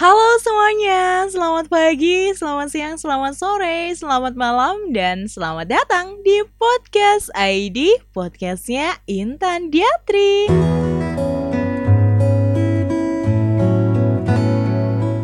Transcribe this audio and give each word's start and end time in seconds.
Halo 0.00 0.40
semuanya, 0.40 1.28
selamat 1.28 1.68
pagi, 1.68 2.32
selamat 2.32 2.72
siang, 2.72 2.96
selamat 2.96 3.36
sore, 3.36 3.92
selamat 3.92 4.32
malam, 4.32 4.96
dan 4.96 5.28
selamat 5.28 5.68
datang 5.68 6.24
di 6.24 6.40
Podcast 6.56 7.28
ID, 7.36 8.00
podcastnya 8.16 8.96
Intan 9.04 9.68
Diatri. 9.68 10.48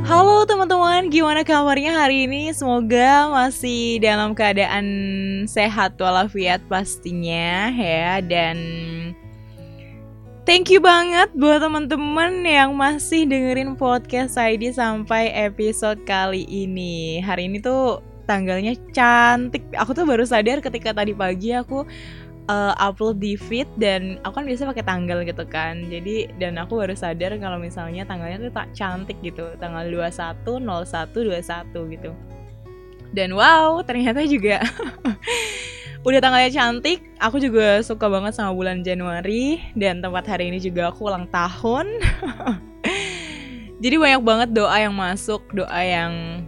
Halo 0.04 0.44
teman-teman, 0.44 1.08
gimana 1.08 1.40
kabarnya 1.40 1.96
hari 1.96 2.28
ini? 2.28 2.52
Semoga 2.52 3.32
masih 3.32 3.96
dalam 4.04 4.36
keadaan 4.36 4.84
sehat 5.48 5.96
walafiat 5.96 6.60
pastinya 6.68 7.72
ya, 7.72 8.20
dan 8.20 8.60
Thank 10.46 10.70
you 10.70 10.78
banget 10.78 11.34
buat 11.34 11.58
teman-teman 11.58 12.46
yang 12.46 12.78
masih 12.78 13.26
dengerin 13.26 13.74
podcast 13.74 14.38
ID 14.38 14.70
sampai 14.70 15.34
episode 15.34 15.98
kali 16.06 16.46
ini. 16.46 17.18
Hari 17.18 17.50
ini 17.50 17.58
tuh 17.58 17.98
tanggalnya 18.30 18.78
cantik. 18.94 19.66
Aku 19.74 19.90
tuh 19.90 20.06
baru 20.06 20.22
sadar 20.22 20.62
ketika 20.62 20.94
tadi 20.94 21.18
pagi 21.18 21.50
aku 21.50 21.82
uh, 22.46 22.74
upload 22.78 23.18
di 23.18 23.34
feed 23.34 23.66
dan 23.74 24.22
aku 24.22 24.38
kan 24.38 24.46
biasa 24.46 24.70
pakai 24.70 24.86
tanggal 24.86 25.26
gitu 25.26 25.42
kan. 25.50 25.82
Jadi 25.90 26.30
dan 26.38 26.62
aku 26.62 26.78
baru 26.78 26.94
sadar 26.94 27.34
kalau 27.42 27.58
misalnya 27.58 28.06
tanggalnya 28.06 28.46
tuh 28.46 28.54
tak 28.54 28.70
cantik 28.70 29.18
gitu. 29.26 29.50
Tanggal 29.58 29.90
21 29.90 30.62
01 30.62 31.10
21 31.42 31.94
gitu. 31.98 32.14
Dan 33.10 33.34
wow, 33.34 33.82
ternyata 33.82 34.22
juga 34.22 34.62
udah 36.06 36.22
tanggalnya 36.22 36.54
cantik. 36.54 37.02
Aku 37.18 37.42
juga 37.42 37.82
suka 37.82 38.06
banget 38.06 38.38
sama 38.38 38.54
bulan 38.54 38.86
Januari 38.86 39.58
dan 39.74 39.98
tempat 39.98 40.22
hari 40.30 40.54
ini 40.54 40.62
juga 40.62 40.94
aku 40.94 41.10
ulang 41.10 41.26
tahun. 41.34 41.98
Jadi 43.82 43.94
banyak 43.98 44.22
banget 44.22 44.48
doa 44.54 44.76
yang 44.78 44.94
masuk, 44.94 45.42
doa 45.50 45.82
yang 45.82 46.46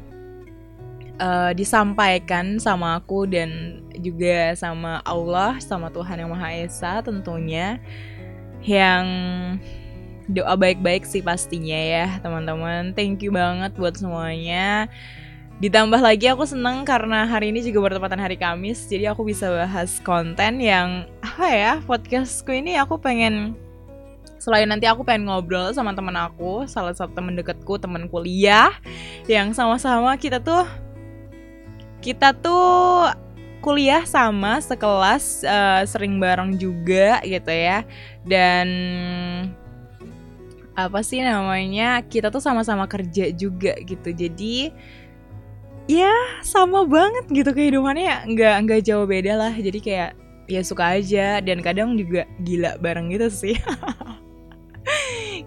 uh, 1.18 1.50
disampaikan 1.58 2.62
sama 2.62 3.02
aku 3.02 3.26
dan 3.26 3.82
juga 3.98 4.54
sama 4.54 5.02
Allah, 5.02 5.58
sama 5.58 5.90
Tuhan 5.90 6.22
yang 6.22 6.30
Maha 6.30 6.54
Esa 6.54 7.02
tentunya. 7.02 7.82
Yang 8.62 9.04
doa 10.30 10.54
baik-baik 10.54 11.02
sih 11.02 11.20
pastinya 11.20 11.76
ya, 11.76 12.06
teman-teman. 12.22 12.94
Thank 12.94 13.26
you 13.26 13.34
banget 13.34 13.74
buat 13.74 13.98
semuanya. 13.98 14.86
Ditambah 15.58 15.98
lagi 15.98 16.30
aku 16.30 16.46
seneng 16.46 16.86
karena 16.86 17.26
hari 17.26 17.50
ini 17.50 17.66
juga 17.66 17.90
bertepatan 17.90 18.22
hari 18.22 18.38
Kamis, 18.38 18.86
jadi 18.86 19.10
aku 19.10 19.26
bisa 19.26 19.50
bahas 19.50 19.98
konten 20.06 20.62
yang 20.62 21.02
apa 21.18 21.46
ya 21.50 21.72
podcastku 21.82 22.54
ini 22.54 22.78
aku 22.78 22.94
pengen 22.94 23.58
selain 24.38 24.70
nanti 24.70 24.86
aku 24.86 25.02
pengen 25.02 25.26
ngobrol 25.26 25.74
sama 25.74 25.98
temen 25.98 26.14
aku, 26.14 26.62
salah 26.70 26.94
satu 26.94 27.10
temen 27.10 27.34
deketku, 27.34 27.74
temen 27.74 28.06
kuliah 28.06 28.70
yang 29.26 29.50
sama-sama 29.50 30.14
kita 30.14 30.38
tuh 30.38 30.62
kita 32.06 32.38
tuh 32.38 33.10
kuliah 33.58 34.06
sama 34.06 34.62
sekelas 34.62 35.42
uh, 35.42 35.82
sering 35.90 36.22
bareng 36.22 36.54
juga 36.54 37.18
gitu 37.26 37.50
ya. 37.50 37.82
Dan 38.22 38.68
apa 40.78 41.02
sih 41.02 41.18
namanya 41.18 41.98
kita 42.06 42.30
tuh 42.30 42.38
sama-sama 42.38 42.86
kerja 42.86 43.34
juga 43.34 43.74
gitu. 43.82 44.14
Jadi 44.14 44.70
ya 45.88 46.12
sama 46.44 46.84
banget 46.84 47.24
gitu 47.32 47.50
kehidupannya. 47.50 48.28
Nggak 48.30 48.56
nggak 48.68 48.80
jauh 48.84 49.08
beda 49.08 49.34
lah. 49.34 49.52
Jadi 49.56 49.80
kayak 49.80 50.10
ya 50.46 50.60
suka 50.62 51.00
aja. 51.00 51.40
Dan 51.40 51.64
kadang 51.64 51.96
juga 51.96 52.28
gila 52.44 52.76
bareng 52.78 53.10
gitu 53.10 53.26
sih. 53.32 53.56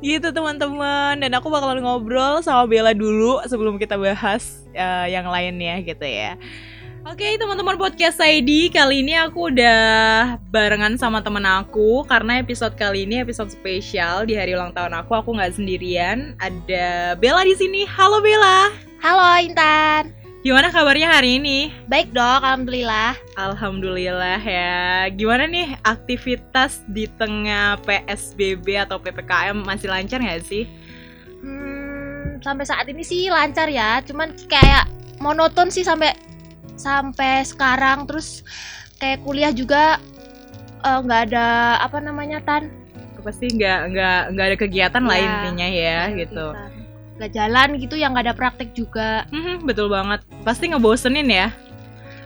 Gitu 0.02 0.34
teman-teman. 0.34 1.22
Dan 1.22 1.30
aku 1.38 1.54
bakalan 1.54 1.86
ngobrol 1.86 2.42
sama 2.42 2.66
Bella 2.66 2.90
dulu 2.90 3.38
sebelum 3.46 3.78
kita 3.78 4.02
bahas 4.02 4.66
uh, 4.74 5.06
yang 5.06 5.30
lainnya 5.30 5.78
gitu 5.86 6.02
ya. 6.02 6.34
Oke 7.06 7.22
okay, 7.22 7.34
teman-teman 7.38 7.78
podcast 7.78 8.18
ID 8.18 8.74
kali 8.74 9.02
ini 9.06 9.14
aku 9.18 9.54
udah 9.54 10.42
barengan 10.50 10.98
sama 10.98 11.22
temen 11.22 11.46
aku. 11.46 12.02
Karena 12.10 12.42
episode 12.42 12.74
kali 12.74 13.06
ini 13.06 13.22
episode 13.22 13.54
spesial 13.54 14.26
di 14.26 14.34
hari 14.34 14.58
ulang 14.58 14.74
tahun 14.74 15.06
aku 15.06 15.14
aku 15.14 15.38
nggak 15.38 15.54
sendirian. 15.54 16.34
Ada 16.42 17.14
Bella 17.22 17.46
di 17.46 17.54
sini. 17.54 17.86
Halo 17.86 18.26
Bella. 18.26 18.74
Halo 19.06 19.38
Intan 19.38 20.21
Gimana 20.42 20.74
kabarnya 20.74 21.06
hari 21.06 21.38
ini? 21.38 21.70
Baik 21.86 22.18
dong, 22.18 22.42
alhamdulillah. 22.42 23.14
Alhamdulillah 23.38 24.42
ya. 24.42 25.06
Gimana 25.14 25.46
nih 25.46 25.78
aktivitas 25.86 26.82
di 26.90 27.06
tengah 27.06 27.78
PSBB 27.86 28.74
atau 28.82 28.98
PPKM 28.98 29.54
masih 29.62 29.94
lancar 29.94 30.18
nggak 30.18 30.42
sih? 30.42 30.66
Hmm, 31.46 32.42
sampai 32.42 32.66
saat 32.66 32.90
ini 32.90 33.06
sih 33.06 33.30
lancar 33.30 33.70
ya. 33.70 34.02
Cuman 34.02 34.34
kayak 34.50 34.90
monoton 35.22 35.70
sih 35.70 35.86
sampai 35.86 36.18
sampai 36.74 37.46
sekarang. 37.46 38.10
Terus 38.10 38.42
kayak 38.98 39.22
kuliah 39.22 39.54
juga 39.54 40.02
eh, 40.82 41.00
nggak 41.06 41.22
uh, 41.22 41.26
ada 41.30 41.46
apa 41.86 42.02
namanya 42.02 42.42
tan? 42.42 42.74
Pasti 43.22 43.46
nggak 43.46 43.94
nggak 43.94 44.22
nggak 44.34 44.46
ada 44.50 44.58
kegiatan 44.58 45.04
ya, 45.06 45.10
lah 45.14 45.18
intinya 45.22 45.68
ya 45.70 46.00
gitu. 46.18 46.46
Kegiatan 46.58 46.81
gak 47.22 47.38
jalan 47.38 47.78
gitu 47.78 47.94
yang 47.94 48.18
gak 48.18 48.26
ada 48.26 48.34
praktek 48.34 48.74
juga. 48.74 49.30
Betul 49.62 49.94
banget. 49.94 50.26
Pasti 50.42 50.74
ngebosenin 50.74 51.30
ya? 51.30 51.54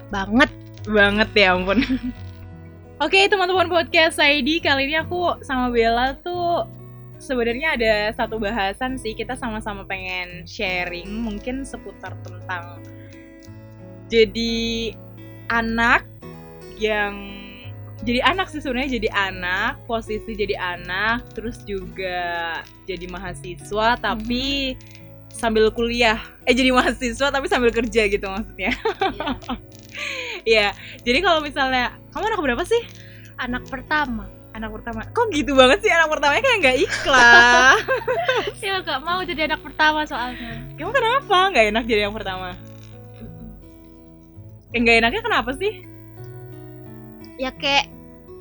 Banget. 0.08 0.48
Banget 0.88 1.30
ya 1.36 1.52
ampun. 1.52 1.84
Oke 3.04 3.20
okay, 3.20 3.24
teman-teman 3.28 3.68
podcast 3.68 4.16
ID 4.24 4.64
kali 4.64 4.88
ini 4.88 4.96
aku 4.96 5.44
sama 5.44 5.68
Bella 5.68 6.16
tuh 6.24 6.64
sebenarnya 7.20 7.76
ada 7.76 7.94
satu 8.16 8.40
bahasan 8.40 8.96
sih. 8.96 9.12
Kita 9.12 9.36
sama-sama 9.36 9.84
pengen 9.84 10.48
sharing 10.48 11.12
mungkin 11.12 11.68
seputar 11.68 12.16
tentang 12.24 12.80
jadi 14.08 14.96
anak 15.52 16.08
yang 16.80 17.45
jadi 18.04 18.20
anak 18.28 18.52
sih 18.52 18.60
sebenarnya 18.60 19.00
jadi 19.00 19.10
anak 19.14 19.80
posisi 19.88 20.36
jadi 20.36 20.60
anak 20.60 21.32
terus 21.32 21.64
juga 21.64 22.60
jadi 22.84 23.08
mahasiswa 23.08 23.96
tapi 24.02 24.76
hmm. 24.76 25.32
sambil 25.32 25.72
kuliah 25.72 26.20
eh 26.44 26.52
jadi 26.52 26.76
mahasiswa 26.76 27.32
tapi 27.32 27.48
sambil 27.48 27.72
kerja 27.72 28.12
gitu 28.12 28.28
maksudnya 28.28 28.76
Iya, 30.46 30.70
yeah. 30.70 31.02
jadi 31.02 31.26
kalau 31.26 31.42
misalnya 31.42 31.96
kamu 32.14 32.30
anak 32.30 32.42
berapa 32.44 32.64
sih? 32.68 32.84
Anak 33.40 33.66
pertama. 33.72 34.30
Anak 34.56 34.72
pertama. 34.72 35.04
Kok 35.12 35.36
gitu 35.36 35.52
banget 35.52 35.84
sih 35.84 35.92
anak 35.92 36.08
pertamanya 36.08 36.44
kayak 36.46 36.60
nggak 36.64 36.78
ikhlas? 36.88 37.80
ya 38.64 38.80
nggak 38.80 39.02
mau 39.04 39.20
jadi 39.26 39.52
anak 39.52 39.62
pertama 39.66 40.08
soalnya. 40.08 40.64
Kamu 40.80 40.92
kenapa 40.96 41.38
nggak 41.52 41.66
enak 41.76 41.84
jadi 41.90 42.02
yang 42.08 42.16
pertama? 42.16 42.56
Yang 44.72 44.82
nggak 44.86 44.98
enaknya 45.04 45.22
kenapa 45.26 45.52
sih? 45.60 45.74
Ya 47.36 47.52
kayak 47.52 47.92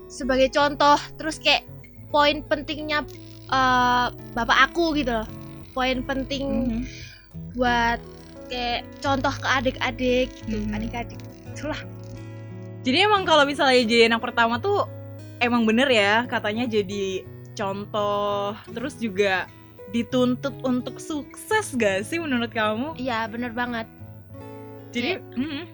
sebagai 0.06 0.52
contoh 0.54 0.98
terus 1.18 1.42
kayak 1.42 1.66
poin 2.14 2.46
pentingnya 2.46 3.02
uh, 3.50 4.14
bapak 4.36 4.70
aku 4.70 4.94
gitu 4.94 5.10
loh 5.10 5.28
poin 5.74 6.06
penting 6.06 6.46
mm 6.46 6.64
-hmm. 6.70 6.82
buat 7.58 7.98
kayak 8.46 8.86
contoh 9.02 9.34
ke 9.34 9.48
adik-adik 9.48 10.28
gitu 10.46 10.62
mm 10.62 10.70
-hmm. 10.70 10.76
adik-adik 10.78 11.18
itulah 11.50 11.80
jadi 12.86 13.10
emang 13.10 13.26
kalau 13.26 13.42
misalnya 13.42 13.82
jadi 13.82 14.12
anak 14.12 14.22
pertama 14.22 14.62
tuh 14.62 14.86
emang 15.42 15.66
bener 15.66 15.90
ya 15.90 16.28
katanya 16.30 16.70
jadi 16.70 17.26
contoh 17.58 18.54
terus 18.70 18.94
juga 19.02 19.50
dituntut 19.94 20.54
untuk 20.66 20.98
sukses 20.98 21.70
gak 21.78 22.02
sih 22.02 22.18
menurut 22.18 22.50
kamu? 22.50 22.98
Iya 22.98 23.30
bener 23.30 23.54
banget. 23.54 23.86
Jadi 24.90 25.22
kayak, 25.22 25.38
mm 25.38 25.46
-hmm. 25.46 25.64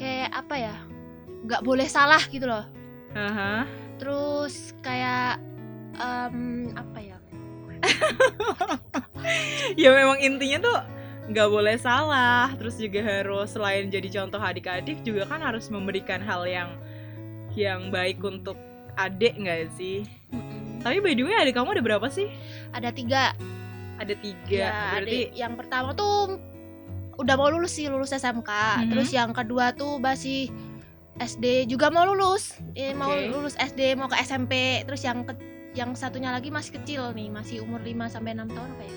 kayak 0.00 0.30
apa 0.32 0.54
ya? 0.56 0.76
Gak 1.48 1.64
boleh 1.64 1.88
salah 1.88 2.20
gitu 2.28 2.44
loh. 2.44 2.68
Uh-huh. 3.16 3.64
Terus 3.96 4.76
kayak 4.84 5.40
um, 5.96 6.68
apa 6.76 6.98
ya? 7.00 7.18
ya 9.82 9.88
memang 9.94 10.18
intinya 10.20 10.58
tuh 10.62 10.78
nggak 11.28 11.48
boleh 11.48 11.76
salah. 11.76 12.52
Terus 12.56 12.80
juga 12.80 13.00
harus 13.04 13.52
selain 13.52 13.92
jadi 13.92 14.08
contoh 14.22 14.40
adik-adik 14.40 15.04
juga 15.04 15.28
kan 15.28 15.44
harus 15.44 15.68
memberikan 15.68 16.24
hal 16.24 16.48
yang 16.48 16.70
yang 17.52 17.92
baik 17.92 18.18
untuk 18.24 18.56
adik 18.96 19.36
nggak 19.36 19.68
sih? 19.76 20.08
Mm-mm. 20.32 20.82
Tapi 20.82 21.02
by 21.02 21.14
the 21.14 21.22
way 21.26 21.36
adik 21.36 21.54
kamu 21.54 21.78
ada 21.78 21.84
berapa 21.84 22.06
sih? 22.08 22.32
Ada 22.72 22.90
tiga. 22.94 23.36
Ada 23.98 24.14
tiga. 24.18 24.62
Ya, 24.70 24.74
Berarti 24.94 25.04
adik 25.04 25.28
yang 25.36 25.54
pertama 25.58 25.90
tuh 25.92 26.38
udah 27.18 27.34
mau 27.34 27.50
lulus 27.50 27.76
sih 27.76 27.90
lulus 27.90 28.14
SMK. 28.14 28.48
Mm-hmm. 28.48 28.90
Terus 28.94 29.10
yang 29.10 29.30
kedua 29.34 29.74
tuh 29.74 29.98
masih 29.98 30.48
SD 31.18 31.68
juga 31.70 31.90
mau 31.90 32.06
lulus. 32.06 32.56
Eh, 32.78 32.90
okay. 32.90 32.96
mau 32.96 33.10
lulus 33.10 33.58
SD 33.58 33.98
mau 33.98 34.06
ke 34.06 34.16
SMP 34.22 34.82
terus 34.86 35.02
yang 35.02 35.26
ke, 35.26 35.34
yang 35.74 35.92
satunya 35.94 36.30
lagi 36.32 36.48
masih 36.48 36.80
kecil 36.80 37.12
nih 37.12 37.28
masih 37.28 37.62
umur 37.62 37.82
5 37.82 38.14
sampai 38.14 38.32
enam 38.34 38.48
tahun 38.50 38.70
apa 38.78 38.84
ya? 38.86 38.94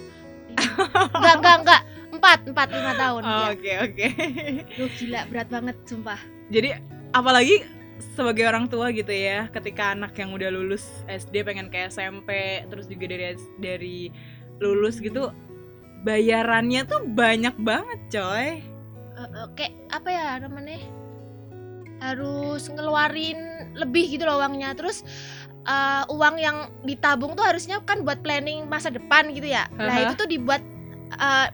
Enggak 1.18 1.36
enggak 1.40 1.56
enggak. 1.64 1.82
Empat 2.12 2.40
empat 2.44 2.68
lima 2.76 2.92
tahun. 3.00 3.22
Ya. 3.24 3.38
oke 3.56 3.72
oke. 3.88 4.08
Duh, 4.76 4.90
gila 5.00 5.20
berat 5.32 5.48
banget 5.48 5.76
sumpah. 5.88 6.20
Jadi 6.52 6.76
apalagi 7.16 7.64
sebagai 8.18 8.44
orang 8.50 8.66
tua 8.68 8.92
gitu 8.92 9.14
ya 9.14 9.48
ketika 9.54 9.94
anak 9.96 10.12
yang 10.18 10.34
udah 10.34 10.50
lulus 10.52 11.06
SD 11.08 11.46
pengen 11.46 11.70
ke 11.70 11.88
SMP 11.88 12.62
terus 12.68 12.90
juga 12.90 13.06
dari 13.14 13.38
dari 13.62 13.98
lulus 14.60 15.00
gitu 15.00 15.32
bayarannya 16.04 16.84
tuh 16.84 17.06
banyak 17.08 17.56
banget 17.62 18.00
coy. 18.10 18.60
Uh, 19.16 19.24
uh, 19.24 19.48
kayak 19.54 19.72
apa 19.94 20.10
ya 20.10 20.26
namanya 20.42 20.82
harus 22.02 22.66
ngeluarin 22.68 23.38
lebih 23.78 24.18
gitu 24.18 24.26
loh 24.26 24.42
uangnya 24.42 24.74
terus 24.74 25.06
uh, 25.70 26.04
uang 26.10 26.36
yang 26.42 26.68
ditabung 26.82 27.38
tuh 27.38 27.46
harusnya 27.46 27.78
kan 27.86 28.02
buat 28.02 28.26
planning 28.26 28.66
masa 28.66 28.90
depan 28.90 29.30
gitu 29.32 29.46
ya 29.46 29.70
nah 29.78 29.94
Aha. 29.94 30.10
itu 30.10 30.14
tuh 30.18 30.28
dibuat 30.28 30.66
uh, 31.16 31.48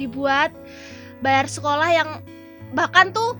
dibuat 0.00 0.50
bayar 1.20 1.46
sekolah 1.46 1.88
yang 1.92 2.10
bahkan 2.72 3.12
tuh 3.12 3.36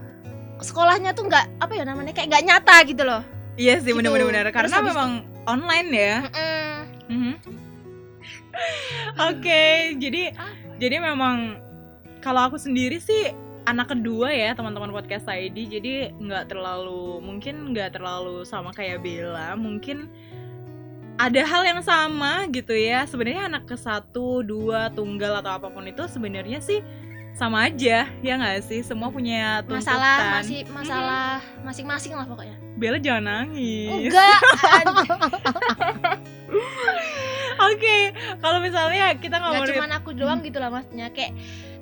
sekolahnya 0.61 1.17
tuh 1.17 1.29
nggak 1.29 1.61
apa 1.61 1.73
ya 1.73 1.85
namanya 1.89 2.13
kayak 2.13 2.29
nggak 2.33 2.45
nyata 2.45 2.77
gitu 2.85 3.03
loh 3.03 3.23
iya 3.57 3.81
sih 3.81 3.93
Gitu. 3.97 4.05
Terus 4.05 4.53
karena 4.53 4.79
memang 4.85 5.11
online 5.49 5.89
ya 5.93 6.17
Mm-mm. 6.29 6.73
Mhm. 7.07 7.35
Oke, 9.17 9.95
jadi 10.01 10.33
jadi 10.81 10.97
memang 11.01 11.61
kalau 12.25 12.49
aku 12.51 12.57
sendiri 12.57 12.99
sih 12.99 13.33
anak 13.67 13.99
kedua 13.99 14.31
ya 14.31 14.55
teman-teman 14.55 14.95
podcast 14.95 15.27
ID, 15.27 15.67
jadi 15.67 16.15
nggak 16.15 16.55
terlalu 16.55 17.19
mungkin 17.19 17.75
nggak 17.75 17.99
terlalu 17.99 18.47
sama 18.47 18.71
kayak 18.71 19.03
Bella, 19.03 19.59
mungkin 19.59 20.07
ada 21.19 21.43
hal 21.43 21.67
yang 21.67 21.83
sama 21.83 22.47
gitu 22.55 22.73
ya. 22.73 23.03
Sebenarnya 23.11 23.51
anak 23.51 23.67
ke 23.67 23.77
satu, 23.77 24.47
dua, 24.47 24.95
tunggal 24.95 25.43
atau 25.43 25.59
apa 25.59 25.69
pun 25.69 25.83
itu 25.83 26.07
sebenarnya 26.07 26.63
sih 26.63 26.81
sama 27.37 27.69
aja 27.69 28.09
ya 28.09 28.33
nggak 28.39 28.65
sih? 28.65 28.81
Semua 28.87 29.11
punya 29.11 29.61
tuntutan. 29.67 29.83
masalah 29.83 30.17
masih 30.41 30.61
masalah 30.71 31.43
masing-masing 31.67 32.13
lah 32.15 32.25
pokoknya. 32.25 32.57
Bella 32.79 33.03
jangan 33.03 33.51
nangis. 33.51 34.13
Enggak 34.15 34.41
oke 37.73 37.97
kalau 38.39 38.59
misalnya 38.63 39.17
kita 39.19 39.43
nggak 39.43 39.53
ngomongin 39.53 39.77
cuma 39.81 39.97
aku 39.99 40.11
doang 40.15 40.41
gitu 40.47 40.59
lah 40.63 40.71
maksudnya. 40.71 41.11
Kayak 41.11 41.35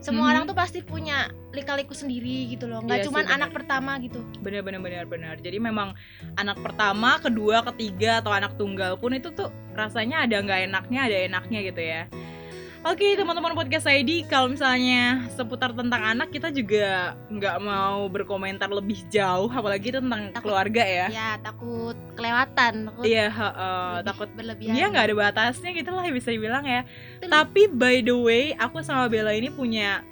semua 0.04 0.20
Mhm. 0.20 0.30
orang 0.30 0.44
tuh 0.44 0.52
pasti 0.54 0.78
punya 0.84 1.16
lika-liku 1.50 1.96
sendiri 1.96 2.44
gitu 2.46 2.68
loh 2.68 2.84
nggak 2.84 2.92
Iya 2.92 3.02
sih, 3.02 3.08
cuma 3.08 3.24
bener. 3.24 3.34
anak 3.34 3.50
pertama 3.50 3.92
gitu 3.98 4.20
benar 4.38 4.60
benar 4.60 4.80
benar 4.80 5.04
benar 5.06 5.34
jadi 5.40 5.56
memang 5.58 5.96
anak 6.36 6.60
pertama 6.60 7.16
kedua 7.16 7.64
ketiga 7.72 8.20
atau 8.20 8.28
anak 8.30 8.52
tunggal 8.54 9.00
pun 9.00 9.16
itu 9.16 9.32
tuh 9.32 9.48
rasanya 9.72 10.28
ada 10.28 10.36
nggak 10.36 10.60
enaknya 10.68 11.00
ada 11.08 11.16
enaknya 11.24 11.60
gitu 11.64 11.80
ya 11.80 12.02
Oke 12.84 13.16
teman-teman 13.16 13.56
podcast 13.56 13.88
ID 13.88 14.28
kalau 14.28 14.52
misalnya 14.52 15.24
seputar 15.32 15.72
tentang 15.72 16.04
anak 16.04 16.28
kita 16.28 16.52
juga 16.52 17.16
nggak 17.32 17.56
mau 17.64 18.04
berkomentar 18.12 18.68
lebih 18.68 19.08
jauh 19.08 19.48
apalagi 19.48 19.88
tentang 19.88 20.28
Takut. 20.28 20.44
keluarga 20.44 20.84
ya. 20.84 21.06
Ya 21.08 21.30
takut 21.40 21.96
kelewatan 22.12 22.92
takut 22.92 23.04
iya 23.08 23.32
lebih 23.32 24.04
takut 24.04 24.28
berlebihan. 24.36 24.74
dia 24.76 24.84
nggak 24.92 25.04
ada 25.08 25.14
batasnya 25.16 25.72
gitu 25.72 25.96
lah 25.96 26.04
bisa 26.12 26.28
dibilang 26.28 26.68
ya. 26.68 26.84
Betul. 26.84 27.32
tapi 27.32 27.62
by 27.72 28.04
the 28.04 28.12
way 28.12 28.52
aku 28.60 28.84
sama 28.84 29.08
Bella 29.08 29.32
ini 29.32 29.48
punya 29.48 30.04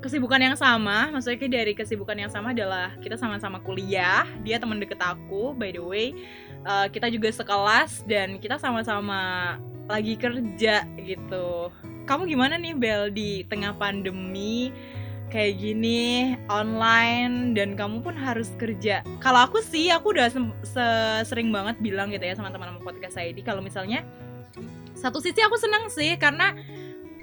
kesibukan 0.00 0.40
yang 0.40 0.56
sama. 0.56 1.12
Maksudnya 1.12 1.44
dari 1.44 1.76
kesibukan 1.76 2.16
yang 2.16 2.32
sama 2.32 2.56
adalah 2.56 2.96
kita 3.04 3.20
sama-sama 3.20 3.60
kuliah. 3.60 4.24
Dia 4.48 4.56
teman 4.56 4.80
deket 4.80 4.96
aku 5.04 5.52
by 5.52 5.76
the 5.76 5.84
way. 5.84 6.16
Eh, 6.64 6.86
kita 6.88 7.12
juga 7.12 7.28
sekelas 7.28 8.00
dan 8.08 8.40
kita 8.40 8.56
sama-sama 8.56 9.60
lagi 9.92 10.16
kerja 10.16 10.88
gitu 11.04 11.68
kamu 12.08 12.24
gimana 12.24 12.56
nih 12.56 12.72
Bel 12.72 13.12
di 13.12 13.44
tengah 13.52 13.76
pandemi 13.76 14.72
kayak 15.28 15.60
gini 15.60 16.40
online 16.48 17.52
dan 17.52 17.76
kamu 17.76 18.00
pun 18.00 18.16
harus 18.16 18.48
kerja? 18.56 19.04
Kalau 19.20 19.44
aku 19.44 19.60
sih 19.60 19.92
aku 19.92 20.16
udah 20.16 20.32
sering 21.28 21.52
banget 21.52 21.76
bilang 21.84 22.08
gitu 22.08 22.24
ya 22.24 22.32
sama 22.32 22.48
teman-teman 22.48 22.80
podcast 22.80 23.20
ID 23.20 23.44
kalau 23.44 23.60
misalnya 23.60 24.08
satu 24.96 25.20
sisi 25.20 25.44
aku 25.44 25.60
senang 25.60 25.92
sih 25.92 26.16
karena 26.16 26.56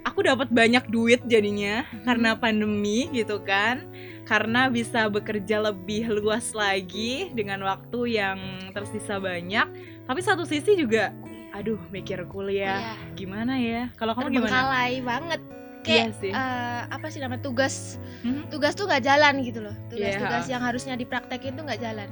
aku 0.05 0.21
dapat 0.21 0.53
banyak 0.53 0.85
duit 0.93 1.25
jadinya 1.25 1.81
karena 2.05 2.37
pandemi 2.37 3.09
gitu 3.09 3.41
kan. 3.41 3.89
Karena 4.25 4.69
bisa 4.73 5.05
bekerja 5.09 5.65
lebih 5.65 6.09
luas 6.21 6.53
lagi 6.53 7.33
dengan 7.33 7.61
waktu 7.65 8.21
yang 8.21 8.37
tersisa 8.73 9.17
banyak. 9.17 9.65
Tapi 10.05 10.21
satu 10.21 10.45
sisi 10.45 10.77
juga 10.77 11.09
aduh 11.55 11.79
mikir 11.87 12.19
kuliah. 12.27 12.75
Iya, 12.75 12.93
gimana 13.15 13.53
ya? 13.55 13.87
Kalau 13.95 14.11
kamu 14.11 14.27
gimana? 14.29 14.51
Terbengkalai 14.51 14.93
banget. 15.01 15.41
Iya 15.85 15.85
kayak 15.85 16.13
sih. 16.17 16.31
eh, 16.33 16.81
apa 16.89 17.05
sih 17.07 17.19
namanya 17.21 17.41
tugas. 17.41 17.97
Mhm. 18.25 18.49
tugas 18.49 18.73
tuh 18.73 18.85
nggak 18.85 19.01
jalan 19.01 19.33
gitu 19.39 19.59
loh. 19.61 19.71
Iya. 19.71 19.87
tugas-tugas 20.17 20.45
yang 20.49 20.61
harusnya 20.61 20.93
dipraktekin 20.97 21.55
tuh 21.55 21.63
nggak 21.63 21.79
jalan. 21.79 22.09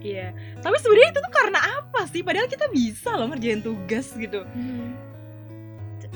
Iya. 0.00 0.30
Tapi 0.62 0.76
sebenarnya 0.78 1.08
itu 1.10 1.20
tuh 1.20 1.32
karena 1.34 1.60
apa 1.60 2.00
sih? 2.06 2.22
Padahal 2.22 2.46
kita 2.46 2.66
bisa 2.70 3.10
loh 3.12 3.26
ngerjain 3.28 3.60
tugas 3.60 4.06
gitu. 4.14 4.46
T- 5.98 6.12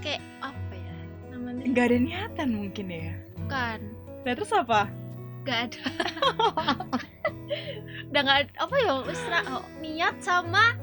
kayak 0.00 0.24
apa 0.40 0.72
ya 0.72 0.96
namanya? 1.30 1.62
Nggak 1.68 1.84
ada 1.84 1.98
niatan 2.00 2.48
mungkin 2.50 2.86
ya? 2.88 3.12
Bukan. 3.38 3.78
Nah 4.24 4.32
terus 4.32 4.50
apa? 4.50 4.88
Nggak 5.44 5.58
ada. 5.68 5.80
Udah 8.10 8.20
nggak 8.24 8.40
apa 8.56 8.74
ya 8.80 8.92
wis 9.04 9.22
ra- 9.28 9.46
oh, 9.52 9.62
niat 9.78 10.16
sama 10.18 10.74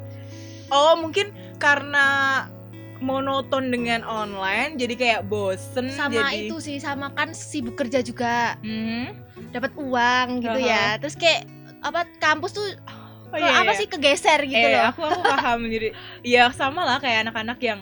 Oh 0.71 0.95
mungkin 0.95 1.35
karena 1.61 2.07
monoton 3.01 3.69
dengan 3.73 4.01
online 4.05 4.77
jadi 4.77 4.93
kayak 4.93 5.21
bosen 5.25 5.89
sama 5.93 6.29
jadi 6.29 6.49
itu 6.49 6.57
sih 6.61 6.77
sama 6.77 7.09
kan 7.13 7.33
sibuk 7.33 7.77
kerja 7.77 8.01
juga. 8.01 8.57
Mhm. 8.65 9.29
dapat 9.51 9.73
uang 9.75 10.27
gitu 10.47 10.59
ya. 10.63 10.95
Terus 11.01 11.17
kayak 11.17 11.43
apa 11.81 12.07
kampus 12.21 12.55
tuh 12.55 12.67
Oh, 13.31 13.39
iya, 13.39 13.63
apa 13.63 13.71
iya. 13.71 13.79
sih 13.79 13.87
kegeser 13.87 14.43
gitu 14.43 14.59
eh, 14.59 14.75
loh. 14.75 14.91
aku 14.91 15.01
aku 15.07 15.21
paham. 15.23 15.59
Jadi 15.71 15.95
ya 16.35 16.51
sama 16.51 16.83
lah 16.83 16.99
kayak 16.99 17.27
anak-anak 17.27 17.59
yang 17.63 17.79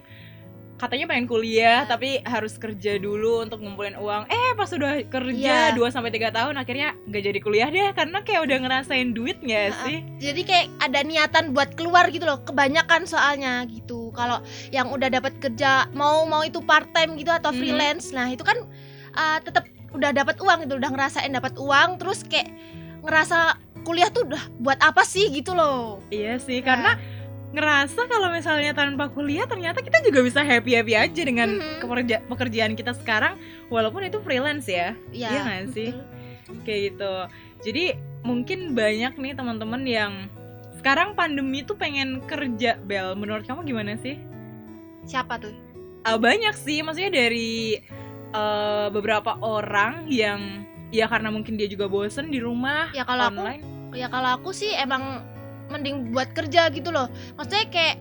katanya 0.80 1.06
pengen 1.06 1.28
kuliah 1.28 1.84
Iya. 1.84 1.86
tapi 1.86 2.24
harus 2.24 2.56
kerja 2.56 2.96
dulu 2.96 3.44
untuk 3.44 3.60
ngumpulin 3.60 3.94
uang 3.94 4.26
eh 4.26 4.52
pas 4.54 4.70
udah 4.70 5.04
kerja 5.04 5.36
Iya. 5.70 5.76
2 5.76 5.92
sampai 5.92 6.10
tiga 6.10 6.30
tahun 6.30 6.56
akhirnya 6.56 6.96
nggak 7.04 7.24
jadi 7.26 7.40
kuliah 7.40 7.68
deh 7.68 7.92
karena 7.92 8.18
kayak 8.20 8.42
udah 8.42 8.58
ngerasain 8.60 9.12
duit 9.12 9.38
nggak 9.38 9.66
Ha-ha. 9.70 9.84
sih 9.84 9.98
jadi 10.18 10.42
kayak 10.42 10.66
ada 10.80 11.00
niatan 11.02 11.46
buat 11.52 11.76
keluar 11.76 12.08
gitu 12.08 12.24
loh 12.24 12.40
kebanyakan 12.42 13.04
soalnya 13.04 13.68
gitu 13.68 14.10
kalau 14.12 14.40
yang 14.70 14.88
udah 14.88 15.10
dapat 15.10 15.36
kerja 15.38 15.92
mau 15.92 16.24
mau 16.24 16.42
itu 16.42 16.60
part 16.62 16.88
time 16.92 17.14
gitu 17.14 17.30
atau 17.30 17.52
Mhm. 17.52 17.60
freelance 17.60 18.10
nah 18.10 18.26
itu 18.26 18.42
kan 18.42 18.64
uh, 19.14 19.38
tetap 19.40 19.68
udah 19.90 20.10
dapat 20.10 20.40
uang 20.40 20.64
gitu 20.64 20.78
udah 20.78 20.90
ngerasain 20.90 21.30
dapat 21.30 21.54
uang 21.56 21.98
terus 21.98 22.24
kayak 22.24 22.48
ngerasa 23.00 23.58
kuliah 23.82 24.08
tuh 24.08 24.24
udah 24.24 24.44
buat 24.58 24.78
apa 24.78 25.02
sih 25.02 25.28
gitu 25.30 25.52
loh 25.52 26.04
iya 26.08 26.36
sih 26.38 26.60
Nah, 26.60 26.66
karena 26.66 26.92
ngerasa 27.50 28.06
kalau 28.06 28.30
misalnya 28.30 28.72
tanpa 28.72 29.10
kuliah 29.10 29.44
ternyata 29.44 29.82
kita 29.82 30.00
juga 30.02 30.22
bisa 30.22 30.40
happy 30.40 30.78
happy 30.78 30.94
aja 30.94 31.22
dengan 31.22 31.50
Mhm. 31.58 31.82
keperja- 31.82 32.24
pekerjaan 32.26 32.74
kita 32.74 32.94
sekarang 32.94 33.42
walaupun 33.68 34.06
itu 34.06 34.22
freelance 34.22 34.66
ya. 34.66 34.94
Ya 35.10 35.30
Iya 35.30 35.40
nggak 35.44 35.66
sih? 35.72 35.90
betul. 35.92 36.18
kayak 36.60 36.82
gitu. 36.88 37.14
Jadi 37.62 37.86
mungkin 38.22 38.74
banyak 38.74 39.14
nih 39.16 39.34
teman-teman 39.34 39.86
yang 39.86 40.14
sekarang 40.76 41.14
pandemi 41.14 41.62
tuh 41.62 41.76
pengen 41.76 42.22
kerja. 42.24 42.82
Bel 42.82 43.14
menurut 43.14 43.46
kamu 43.46 43.62
gimana 43.64 43.94
sih? 43.96 44.18
Siapa 45.06 45.38
tuh? 45.38 45.54
Ah, 46.02 46.18
banyak 46.18 46.54
sih. 46.56 46.82
Maksudnya 46.82 47.14
dari 47.14 47.78
eh, 48.30 48.88
beberapa 48.90 49.38
orang 49.40 50.06
yang 50.06 50.66
ya 50.90 51.06
karena 51.06 51.30
mungkin 51.30 51.54
dia 51.54 51.66
juga 51.66 51.86
bosen 51.86 52.30
di 52.30 52.38
rumah 52.38 52.90
ya 52.94 53.02
kalau 53.02 53.26
aku 53.26 53.42
online. 53.42 53.62
ya 53.94 54.06
kalau 54.06 54.30
aku 54.34 54.50
sih 54.52 54.70
emang 54.72 55.22
mending 55.70 56.12
buat 56.12 56.34
kerja 56.34 56.68
gitu 56.70 56.90
loh. 56.90 57.08
Maksudnya 57.38 57.66
kayak 57.70 57.98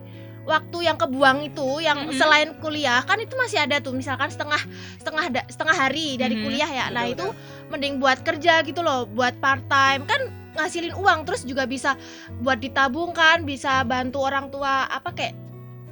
waktu 0.48 0.78
yang 0.88 0.96
kebuang 0.96 1.52
itu 1.52 1.84
yang 1.84 2.08
Mhm. 2.08 2.16
selain 2.16 2.50
kuliah 2.56 3.04
kan 3.04 3.20
itu 3.20 3.36
masih 3.36 3.60
ada 3.60 3.84
tuh 3.84 3.92
misalkan 3.92 4.32
setengah 4.32 4.58
setengah 4.96 5.24
da- 5.28 5.48
setengah 5.52 5.76
hari 5.76 6.16
dari 6.16 6.40
Mhm. 6.40 6.42
kuliah 6.42 6.70
ya. 6.72 6.86
Nah 6.88 7.04
Betul, 7.04 7.12
itu 7.12 7.26
mending 7.68 7.94
buat 8.00 8.24
kerja 8.24 8.64
gitu 8.64 8.80
loh 8.80 9.04
buat 9.04 9.36
part 9.38 9.60
time. 9.68 10.08
Kan 10.08 10.32
ngasilin 10.56 10.96
uang 10.96 11.28
terus 11.28 11.44
juga 11.44 11.68
bisa 11.68 11.94
buat 12.40 12.58
ditabung 12.58 13.12
kan 13.12 13.44
bisa 13.44 13.84
bantu 13.84 14.24
orang 14.24 14.48
tua 14.48 14.88
apa 14.88 15.12
kayak 15.12 15.36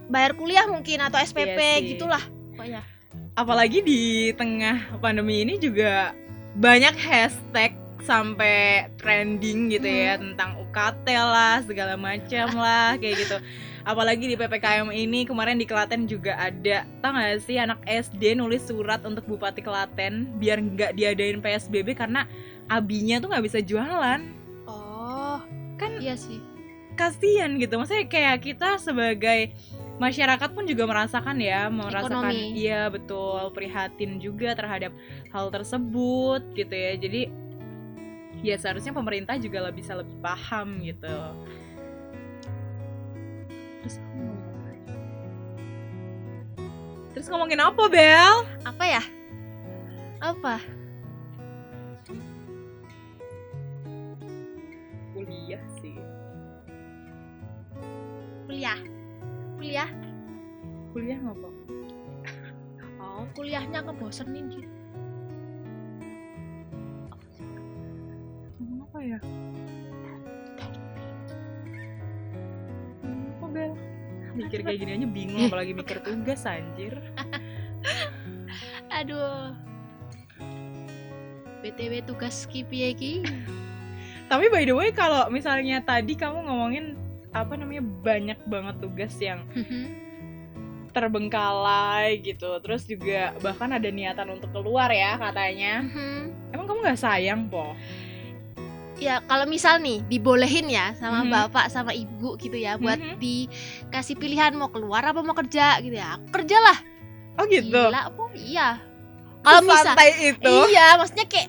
bayar 0.08 0.32
kuliah 0.32 0.64
mungkin 0.66 1.04
atau 1.04 1.20
SPP 1.20 1.54
Iya 1.54 1.76
sih. 1.78 1.86
gitulah. 1.94 2.24
Pokoknya. 2.56 2.80
Apalagi 3.36 3.84
di 3.84 4.00
tengah 4.32 4.96
pandemi 4.96 5.44
ini 5.44 5.60
juga 5.60 6.16
banyak 6.56 6.96
hashtag 6.96 7.76
sampai 8.00 8.88
trending 8.96 9.68
gitu 9.68 9.84
ya 9.84 10.16
tentang 10.16 10.56
UKT 10.76 11.08
lah 11.16 11.64
segala 11.64 11.96
macam 11.96 12.52
lah 12.52 13.00
kayak 13.00 13.16
gitu. 13.24 13.36
Apalagi 13.88 14.28
di 14.28 14.36
ppkm 14.36 14.92
ini 14.92 15.24
kemarin 15.24 15.56
di 15.56 15.64
Klaten 15.64 16.04
juga 16.04 16.36
ada. 16.36 16.84
Tau 17.00 17.16
gak 17.16 17.40
sih 17.48 17.56
anak 17.56 17.80
SD 17.88 18.36
nulis 18.36 18.68
surat 18.68 19.00
untuk 19.08 19.24
Bupati 19.24 19.64
Klaten 19.64 20.36
biar 20.36 20.60
nggak 20.60 20.92
diadain 21.00 21.40
PSBB 21.40 21.96
karena 21.96 22.28
abinya 22.68 23.16
tuh 23.24 23.32
nggak 23.32 23.46
bisa 23.48 23.58
jualan. 23.64 24.20
Oh 24.68 25.40
kan 25.80 25.96
iya 25.96 26.12
sih. 26.12 26.44
kasihan 26.96 27.56
gitu. 27.56 27.76
Maksudnya 27.76 28.08
kayak 28.08 28.44
kita 28.44 28.76
sebagai 28.76 29.52
masyarakat 29.96 30.48
pun 30.52 30.64
juga 30.68 30.84
merasakan 30.84 31.40
ya 31.40 31.72
merasakan 31.72 32.32
Ekonomi. 32.32 32.52
iya 32.52 32.88
betul 32.92 33.48
prihatin 33.56 34.20
juga 34.20 34.52
terhadap 34.52 34.92
hal 35.32 35.48
tersebut 35.48 36.40
gitu 36.52 36.72
ya. 36.72 36.96
Jadi 37.00 37.45
ya 38.46 38.56
seharusnya 38.62 38.94
pemerintah 38.94 39.34
juga 39.42 39.58
lebih 39.66 39.82
bisa 39.82 39.98
lebih 39.98 40.14
paham 40.22 40.78
gitu. 40.86 41.16
Terus 43.82 43.96
terus 47.10 47.26
ngomongin 47.26 47.58
apa 47.58 47.82
Bel? 47.90 48.36
Aku 48.62 48.82
ya? 48.86 49.02
Apa? 50.22 50.62
Kuliah 55.10 55.62
sih. 55.82 55.98
Kuliah. 58.46 58.78
Kuliah? 59.58 59.90
Kuliah 60.94 61.18
ngapa? 61.18 61.50
Oh 63.02 63.26
kuliahnya 63.34 63.82
ngebosenin 63.82 64.46
gitu 64.54 64.75
ya? 69.06 69.18
Apa 73.38 73.46
bel? 73.46 73.72
Mikir 74.34 74.60
kayak 74.66 74.78
gini 74.82 74.90
aja 74.98 75.06
bingung 75.08 75.42
apalagi 75.48 75.72
mikir 75.72 76.02
tugas 76.02 76.42
anjir. 76.44 76.98
Aduh. 78.90 79.54
Btw 81.62 82.02
tugas 82.02 82.44
kipi 82.50 82.92
ki. 82.94 83.14
Tapi 84.26 84.50
by 84.50 84.66
the 84.66 84.74
way 84.74 84.90
kalau 84.90 85.30
misalnya 85.30 85.78
tadi 85.86 86.18
kamu 86.18 86.50
ngomongin 86.50 86.98
apa 87.30 87.54
namanya 87.54 87.84
banyak 87.84 88.38
banget 88.48 88.76
tugas 88.82 89.14
yang 89.22 89.44
terbengkalai 90.96 92.24
gitu 92.24 92.56
terus 92.64 92.88
juga 92.88 93.36
bahkan 93.44 93.68
ada 93.68 93.84
niatan 93.92 94.34
untuk 94.34 94.50
keluar 94.50 94.90
ya 94.90 95.14
katanya. 95.20 95.86
Emang 96.50 96.66
kamu 96.66 96.78
nggak 96.82 97.00
sayang 97.00 97.46
po 97.46 97.76
ya 98.96 99.20
kalau 99.24 99.44
misal 99.44 99.76
nih 99.78 100.00
dibolehin 100.08 100.66
ya 100.66 100.96
sama 100.96 101.24
Mhm. 101.24 101.30
bapak 101.30 101.68
sama 101.68 101.92
ibu 101.92 102.34
gitu 102.40 102.56
ya 102.56 102.80
buat 102.80 102.96
Mhm. 102.96 103.16
dikasih 103.20 104.16
pilihan 104.16 104.56
mau 104.56 104.72
keluar 104.72 105.04
apa 105.04 105.20
mau 105.20 105.36
kerja 105.36 105.80
gitu 105.80 105.96
ya. 105.96 106.16
Kerjalah. 106.32 106.78
Oh 107.36 107.44
gitu? 107.44 107.68
Gila 107.68 108.00
apa 108.08 108.22
iya. 108.34 108.80
Kalau 109.44 109.62
misal 109.62 109.94
itu? 110.16 110.54
Iya 110.72 110.96
maksudnya 110.96 111.26
kayak 111.28 111.48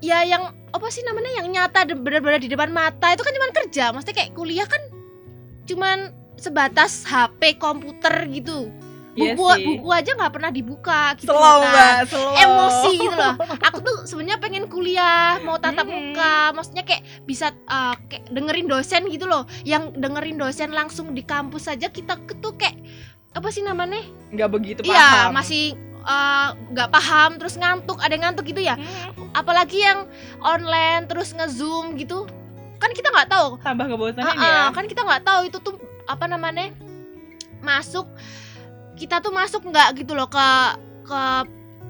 ya 0.00 0.18
yang 0.24 0.42
apa 0.68 0.86
sih 0.88 1.04
namanya 1.04 1.30
yang 1.42 1.46
nyata 1.52 1.84
benar-benar 1.86 2.40
di 2.40 2.48
depan 2.48 2.72
mata 2.72 3.12
itu 3.12 3.22
kan 3.22 3.32
cuman 3.36 3.52
kerja. 3.52 3.84
Maksudnya 3.92 4.16
kayak 4.16 4.32
kuliah 4.34 4.66
kan 4.66 4.80
cuman 5.68 5.98
sebatas 6.40 7.04
HP 7.04 7.60
komputer 7.60 8.24
gitu 8.30 8.72
buku 9.18 9.44
sih. 9.52 9.64
buku 9.68 9.88
aja 9.90 10.10
nggak 10.12 10.32
pernah 10.32 10.50
dibuka 10.50 11.00
gitu 11.14 11.28
slow 11.28 11.58
mbak 11.60 11.96
slow. 12.06 12.32
Emosi 12.34 12.92
gitu 12.96 13.12
loh. 13.12 13.34
Aku 13.66 13.78
tuh 13.80 13.96
sebenarnya 14.04 14.38
pengen 14.38 14.64
kuliah 14.66 15.36
mau 15.40 15.56
tatap 15.56 15.84
Hmm. 15.84 16.14
muka. 16.14 16.52
Maksudnya 16.52 16.82
kayak 16.82 17.02
bisa 17.24 17.50
uh, 17.64 17.98
kayak 18.04 18.28
dengerin 18.28 18.66
dosen 18.66 19.06
gitu 19.06 19.24
loh. 19.24 19.44
Yang 19.62 19.94
dengerin 19.94 20.36
dosen 20.36 20.70
langsung 20.70 21.10
di 21.10 21.20
kampus 21.20 21.66
saja 21.66 21.88
kita 21.88 22.14
tuh 22.38 22.54
kayak 22.54 22.78
apa 23.30 23.48
sih 23.48 23.60
namanya? 23.60 24.00
Nggak 24.28 24.48
begitu 24.50 24.80
iya 24.82 25.28
paham. 25.28 25.34
masih 25.34 25.74
uh, 26.00 26.48
nggak 26.68 26.88
paham 26.88 27.30
terus 27.36 27.54
ngantuk 27.54 27.98
ada 27.98 28.10
yang 28.10 28.24
ngantuk 28.24 28.46
gitu 28.46 28.60
ya. 28.60 28.74
Hmm, 28.74 29.30
apalagi 29.32 29.78
yang 29.78 30.06
online 30.40 31.04
terus 31.04 31.30
ngezoom 31.30 31.94
gitu. 31.94 32.24
Kan 32.76 32.92
kita 32.92 33.08
nggak 33.08 33.28
tahu. 33.28 33.58
Tambah 33.58 33.86
kebosanan 33.86 34.22
Ah, 34.22 34.32
ah, 34.32 34.38
ya? 34.38 34.64
kan 34.70 34.86
kita 34.86 35.02
nggak 35.02 35.22
tahu 35.22 35.40
itu 35.44 35.58
tuh 35.58 35.74
apa 36.04 36.24
namanya 36.24 36.70
masuk 37.58 38.06
kita 38.98 39.16
tuh 39.18 39.30
masuk 39.30 39.62
nggak 39.64 39.94
gitu 39.96 40.12
loh 40.12 40.26
ke 40.26 40.48
ke 41.04 41.20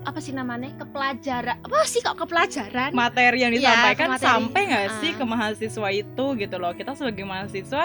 apa 0.01 0.19
sih 0.19 0.31
namanya 0.31 0.71
ke 0.73 0.85
pelajaran 0.87 1.59
apa 1.59 1.85
sih 1.85 2.01
kok 2.01 2.15
ke 2.15 2.25
pelajaran 2.25 2.91
materi 2.93 3.39
yang 3.41 3.51
Iya, 3.51 3.61
disampaikan 3.67 4.09
materi. 4.11 4.25
sampai 4.25 4.61
nggak 4.65 4.87
sih 5.01 5.11
Ah. 5.11 5.17
ke 5.17 5.25
mahasiswa 5.25 5.89
itu 5.91 6.25
gitu 6.37 6.57
loh 6.57 6.73
kita 6.73 6.91
sebagai 6.93 7.25
mahasiswa 7.25 7.85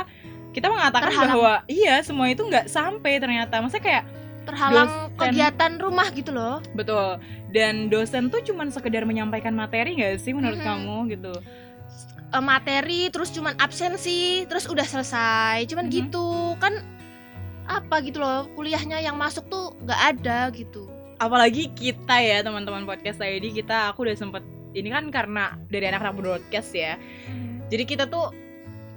kita 0.51 0.67
mengatakan 0.67 1.09
Terhalang. 1.09 1.33
bahwa 1.33 1.53
iya 1.65 1.99
semua 1.99 2.27
itu 2.27 2.43
nggak 2.43 2.67
sampai 2.67 3.17
ternyata 3.17 3.57
maksudnya 3.57 3.81
kayak 3.81 4.03
terhalang 4.43 4.91
dosen. 5.09 5.17
kegiatan 5.17 5.71
rumah 5.79 6.07
gitu 6.11 6.29
loh 6.29 6.59
betul 6.71 7.17
dan 7.49 7.87
dosen 7.87 8.27
tuh 8.27 8.43
cuman 8.43 8.69
sekedar 8.69 9.03
menyampaikan 9.03 9.51
materi 9.51 9.95
nggak 9.95 10.19
sih 10.19 10.31
menurut 10.31 10.59
Mhm. 10.59 10.67
kamu 10.67 10.97
gitu 11.09 11.33
Eh, 12.29 12.41
materi 12.41 13.07
terus 13.07 13.29
cuman 13.29 13.53
absensi 13.57 14.41
terus 14.43 14.65
udah 14.65 14.81
selesai 14.83 15.65
cuman 15.65 15.85
Mhm. 15.85 15.93
gitu 15.93 16.27
kan 16.57 16.73
apa 17.67 18.03
gitu 18.03 18.19
loh 18.19 18.47
kuliahnya 18.59 18.99
yang 18.99 19.15
masuk 19.15 19.47
tuh 19.47 19.75
nggak 19.83 20.01
ada 20.15 20.51
gitu. 20.51 20.89
Apalagi 21.21 21.71
kita 21.71 22.19
ya 22.19 22.43
teman-teman 22.43 22.83
podcast 22.83 23.23
ID 23.23 23.63
kita 23.63 23.93
aku 23.93 24.03
udah 24.03 24.17
sempet 24.17 24.43
ini 24.73 24.89
kan 24.89 25.07
karena 25.13 25.55
dari 25.69 25.87
anak-anak 25.87 26.19
broadcast 26.19 26.75
ya. 26.75 26.99
Jadi 27.71 27.83
kita 27.87 28.09
tuh 28.09 28.33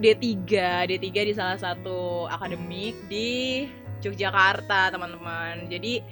D3 0.02 0.44
D3 0.90 1.06
di 1.08 1.32
salah 1.32 1.56
satu 1.56 2.28
akademik 2.28 2.96
di 3.08 3.64
Yogyakarta 4.04 4.92
teman-teman. 4.92 5.70
Jadi 5.70 6.02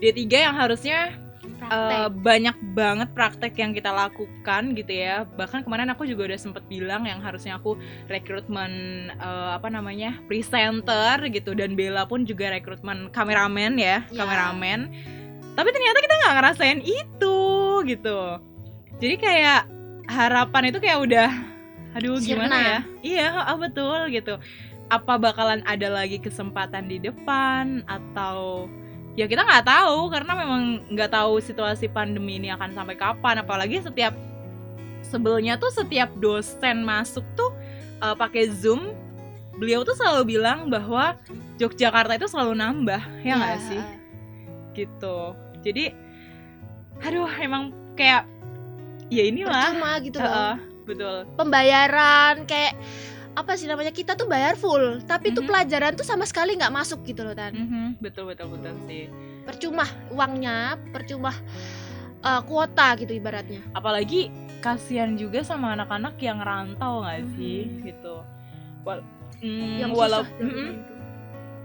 D3 0.00 0.22
yang 0.30 0.56
harusnya 0.56 1.25
praktek. 1.56 1.96
Eh, 1.96 2.08
banyak 2.12 2.56
banget 2.72 3.08
praktek 3.10 3.52
yang 3.56 3.70
kita 3.70 3.88
lakukan 3.88 4.62
gitu 4.72 4.92
ya. 4.92 5.24
Bahkan 5.26 5.62
kemarin 5.62 5.88
aku 5.88 6.04
juga 6.04 6.28
udah 6.28 6.36
sempet 6.36 6.64
bilang 6.66 7.04
yang 7.04 7.18
harusnya 7.18 7.56
aku 7.56 7.74
rekrutmen 8.06 8.72
eh, 9.10 9.50
apa 9.54 9.66
namanya 9.66 10.16
presenter 10.24 11.20
gitu. 11.28 11.52
Dan 11.52 11.74
Bella 11.74 12.04
pun 12.04 12.22
juga 12.22 12.50
rekrutmen 12.50 13.08
kameramen 13.10 13.76
ya 13.76 14.04
Ya. 14.06 14.18
kameramen. 14.18 14.88
Tapi 15.52 15.68
ternyata 15.70 15.98
kita 15.98 16.14
nggak 16.16 16.34
ngerasain 16.36 16.80
itu 16.80 17.38
gitu. 17.84 18.20
Jadi 18.96 19.14
kayak 19.16 19.68
harapan 20.06 20.70
itu 20.70 20.78
kayak 20.78 21.00
udah 21.02 21.30
aduh 21.92 22.20
gimana 22.20 22.52
Sirna. 22.52 22.60
ya? 22.60 22.78
Iya 23.02 23.28
ah, 23.42 23.56
betul 23.56 24.12
gitu. 24.12 24.36
Apa 24.86 25.16
bakalan 25.16 25.64
ada 25.64 25.88
lagi 25.88 26.20
kesempatan 26.20 26.86
di 26.86 27.00
depan 27.00 27.82
atau 27.88 28.68
ya 29.16 29.24
kita 29.24 29.42
nggak 29.42 29.64
tahu 29.64 30.12
karena 30.12 30.32
memang 30.36 30.62
nggak 30.92 31.10
tahu 31.10 31.40
situasi 31.40 31.88
pandemi 31.88 32.36
ini 32.36 32.52
akan 32.52 32.76
sampai 32.76 32.94
kapan. 32.94 33.40
Apalagi 33.40 33.80
setiap 33.80 34.12
sebelnya 35.00 35.56
tuh 35.56 35.72
setiap 35.72 36.12
dosen 36.20 36.84
masuk 36.84 37.24
tuh 37.34 37.50
eh, 38.04 38.14
pakai 38.14 38.52
zoom 38.52 38.92
beliau 39.56 39.82
tuh 39.82 39.96
selalu 39.96 40.36
bilang 40.36 40.68
bahwa 40.68 41.16
Yogyakarta 41.56 42.20
itu 42.20 42.28
selalu 42.28 42.52
nambah 42.60 43.00
ya 43.24 43.40
nggak 43.40 43.60
sih? 43.64 43.82
gitu. 44.76 45.32
Jadi 45.64 45.96
aduh 47.00 47.28
emang 47.40 47.72
kayak 47.96 48.28
ya 49.08 49.24
inilah. 49.24 49.72
Percuma 49.72 49.92
gitu 50.04 50.18
Heeh, 50.20 50.54
betul. 50.84 51.16
Pembayaran 51.40 52.44
kayak 52.44 52.76
apa 53.46 53.54
sih 53.54 53.70
namanya 53.70 53.94
kita 53.94 54.18
tuh 54.18 54.26
bayar 54.26 54.58
full 54.58 54.98
tapi 55.00 55.30
tuh 55.30 55.40
Mhm. 55.40 55.48
pelajaran 55.48 55.94
tuh 55.94 56.02
sama 56.02 56.26
sekali 56.26 56.58
nggak 56.58 56.74
masuk 56.74 57.06
gitu 57.06 57.22
loh 57.22 57.30
tan 57.30 57.54
Mhm, 57.54 58.02
betul 58.02 58.26
betul 58.26 58.50
betul 58.50 58.74
sih 58.84 59.06
percuma 59.42 59.86
uangnya 60.10 60.74
percuma 60.90 61.30
eh, 62.18 62.42
kuota 62.42 62.98
gitu 62.98 63.14
ibaratnya 63.14 63.62
apalagi 63.70 64.34
kasihan 64.58 65.14
juga 65.14 65.46
sama 65.46 65.78
anak-anak 65.78 66.18
yang 66.18 66.42
rantau 66.42 67.06
nggak 67.06 67.22
sih 67.32 67.70
Mhm. 67.70 67.86
gitu 67.86 68.14
Wal 68.82 68.98
mm, 69.38 69.78
yang 69.78 69.90
walau 69.92 70.26
susah 70.26 70.34
jadinya 70.36 70.74
itu. 70.74 70.94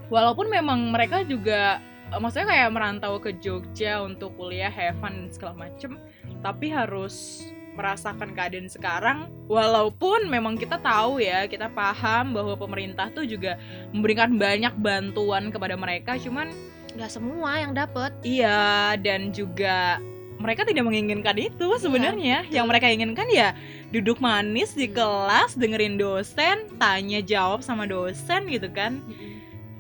walaupun 0.08 0.48
memang 0.48 0.80
mereka 0.88 1.26
juga 1.26 1.82
eh, 2.08 2.20
maksudnya 2.22 2.46
kayak 2.48 2.70
merantau 2.70 3.18
ke 3.18 3.34
Jogja 3.36 4.06
untuk 4.06 4.38
kuliah 4.38 4.70
have 4.70 5.02
fun 5.02 5.18
dan 5.18 5.34
segala 5.34 5.58
macem 5.58 5.98
tapi 6.40 6.70
harus 6.70 7.42
merasakan 7.72 8.36
keadaan 8.36 8.68
sekarang 8.68 9.32
walaupun 9.48 10.28
memang 10.28 10.60
kita 10.60 10.76
tahu 10.80 11.24
ya 11.24 11.48
kita 11.48 11.72
paham 11.72 12.36
bahwa 12.36 12.60
pemerintah 12.60 13.08
tuh 13.16 13.24
juga 13.24 13.56
memberikan 13.96 14.36
banyak 14.36 14.76
bantuan 14.76 15.48
kepada 15.50 15.80
mereka 15.80 16.20
cuman 16.20 16.52
nggak 16.92 17.12
semua 17.12 17.64
yang 17.64 17.72
dapet 17.72 18.12
Iya, 18.28 19.00
dan 19.00 19.32
juga 19.32 20.04
mereka 20.42 20.66
tidak 20.66 20.84
menginginkan 20.84 21.38
itu 21.38 21.68
sebenarnya. 21.78 22.44
Yang 22.50 22.66
mereka 22.66 22.90
inginkan 22.90 23.30
ya 23.30 23.54
duduk 23.94 24.18
manis 24.18 24.74
di 24.74 24.90
Hmm. 24.90 24.98
kelas, 24.98 25.54
dengerin 25.54 26.02
dosen, 26.02 26.66
tanya 26.82 27.22
jawab 27.22 27.62
sama 27.62 27.86
dosen 27.86 28.50
gitu 28.50 28.68
kan. 28.74 29.00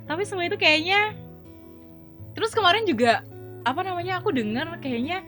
Tapi 0.06 0.22
semua 0.24 0.46
itu 0.46 0.56
kayaknya 0.56 1.18
Terus 2.32 2.56
kemarin 2.56 2.88
juga 2.88 3.28
apa 3.68 3.84
namanya 3.84 4.24
aku 4.24 4.32
dengar 4.34 4.66
kayaknya 4.82 5.22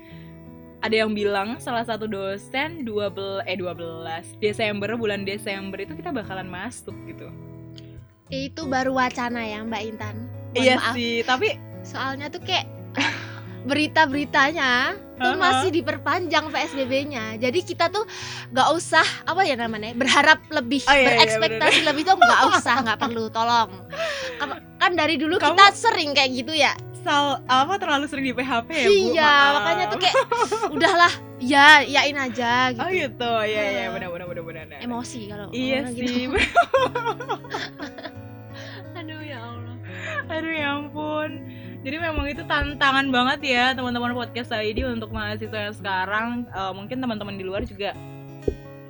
ada 0.83 0.95
yang 0.97 1.11
bilang 1.11 1.55
salah 1.57 1.81
satu 1.81 2.05
dosen 2.05 2.83
12 2.83 2.91
eh 3.41 3.55
12 3.55 4.35
Desember 4.37 4.93
bulan 4.93 5.23
Desember 5.23 5.79
itu 5.79 5.95
kita 5.95 6.11
bakalan 6.11 6.45
masuk 6.45 6.91
gitu. 7.05 7.31
itu 8.27 8.61
baru 8.65 8.91
wacana 8.91 9.41
ya 9.41 9.61
Mbak 9.61 9.83
Intan 9.85 10.15
Mohon 10.51 10.59
iya 10.59 10.75
maaf 10.75 10.93
sih, 10.93 11.13
tapi 11.23 11.47
soalnya 11.81 12.27
tuh 12.27 12.41
kayak 12.41 12.65
berita-beritanya 13.63 14.71
tuh 14.91 15.01
Uh-huh. 15.23 15.39
masih 15.39 15.69
diperpanjang 15.71 16.51
PSBB-nya. 16.51 17.37
Jadi 17.37 17.63
kita 17.63 17.87
tuh 17.87 18.03
nggak 18.51 18.69
usah 18.75 19.05
apa 19.23 19.45
ya 19.45 19.55
namanya 19.55 19.95
berharap 19.95 20.41
lebih, 20.49 20.83
Oh, 20.83 20.91
iya, 20.91 20.99
iya, 20.99 21.07
berekspektasi 21.15 21.79
lebih 21.85 22.03
tuh 22.03 22.17
nggak 22.17 22.41
usah, 22.51 22.75
nggak 22.81 22.99
perlu. 22.99 23.29
Tolong. 23.29 23.71
Kan, 24.35 24.49
kan 24.75 24.91
dari 24.93 25.15
dulu 25.15 25.37
Kamu- 25.37 25.53
kita 25.53 25.65
sering 25.71 26.11
kayak 26.11 26.31
gitu 26.33 26.51
ya. 26.51 26.73
Sal 27.03 27.25
apa 27.43 27.75
terlalu 27.75 28.05
sering 28.07 28.23
di 28.23 28.31
PHP 28.31 28.69
ya, 28.71 28.87
Bu? 28.87 28.95
iya, 29.11 29.27
Maaf. 29.27 29.53
makanya 29.59 29.85
tuh 29.87 29.99
kayak 29.99 30.17
udahlah, 30.75 31.13
ya 31.37 31.67
yain 31.83 32.15
aja 32.15 32.71
gitu. 32.71 32.79
Oh 32.79 32.89
gitu, 32.89 33.33
iya 33.43 33.61
iya 33.69 33.83
Uh, 33.85 33.93
benar 33.93 34.09
benar 34.09 34.27
benar 34.27 34.43
benar. 34.43 34.65
Emosi 34.79 35.27
kalau 35.27 35.51
Iya 35.51 35.91
sih. 35.91 35.99
gitu. 36.25 36.39
Aduh 38.95 39.21
ya 39.21 39.39
Allah. 39.41 39.75
Aduh 40.29 40.51
ya 40.51 40.67
ampun. 40.73 41.31
Jadi 41.83 41.97
memang 41.99 42.25
itu 42.31 42.43
tantangan 42.47 43.11
banget 43.11 43.39
ya 43.43 43.65
teman-teman 43.75 44.15
podcast 44.15 44.55
ID 44.55 44.87
untuk 44.87 45.11
mahasiswa 45.11 45.59
yang 45.69 45.75
sekarang. 45.75 46.27
Uh, 46.49 46.71
mungkin 46.71 46.97
teman-teman 46.97 47.35
di 47.35 47.43
luar 47.43 47.67
juga 47.67 47.91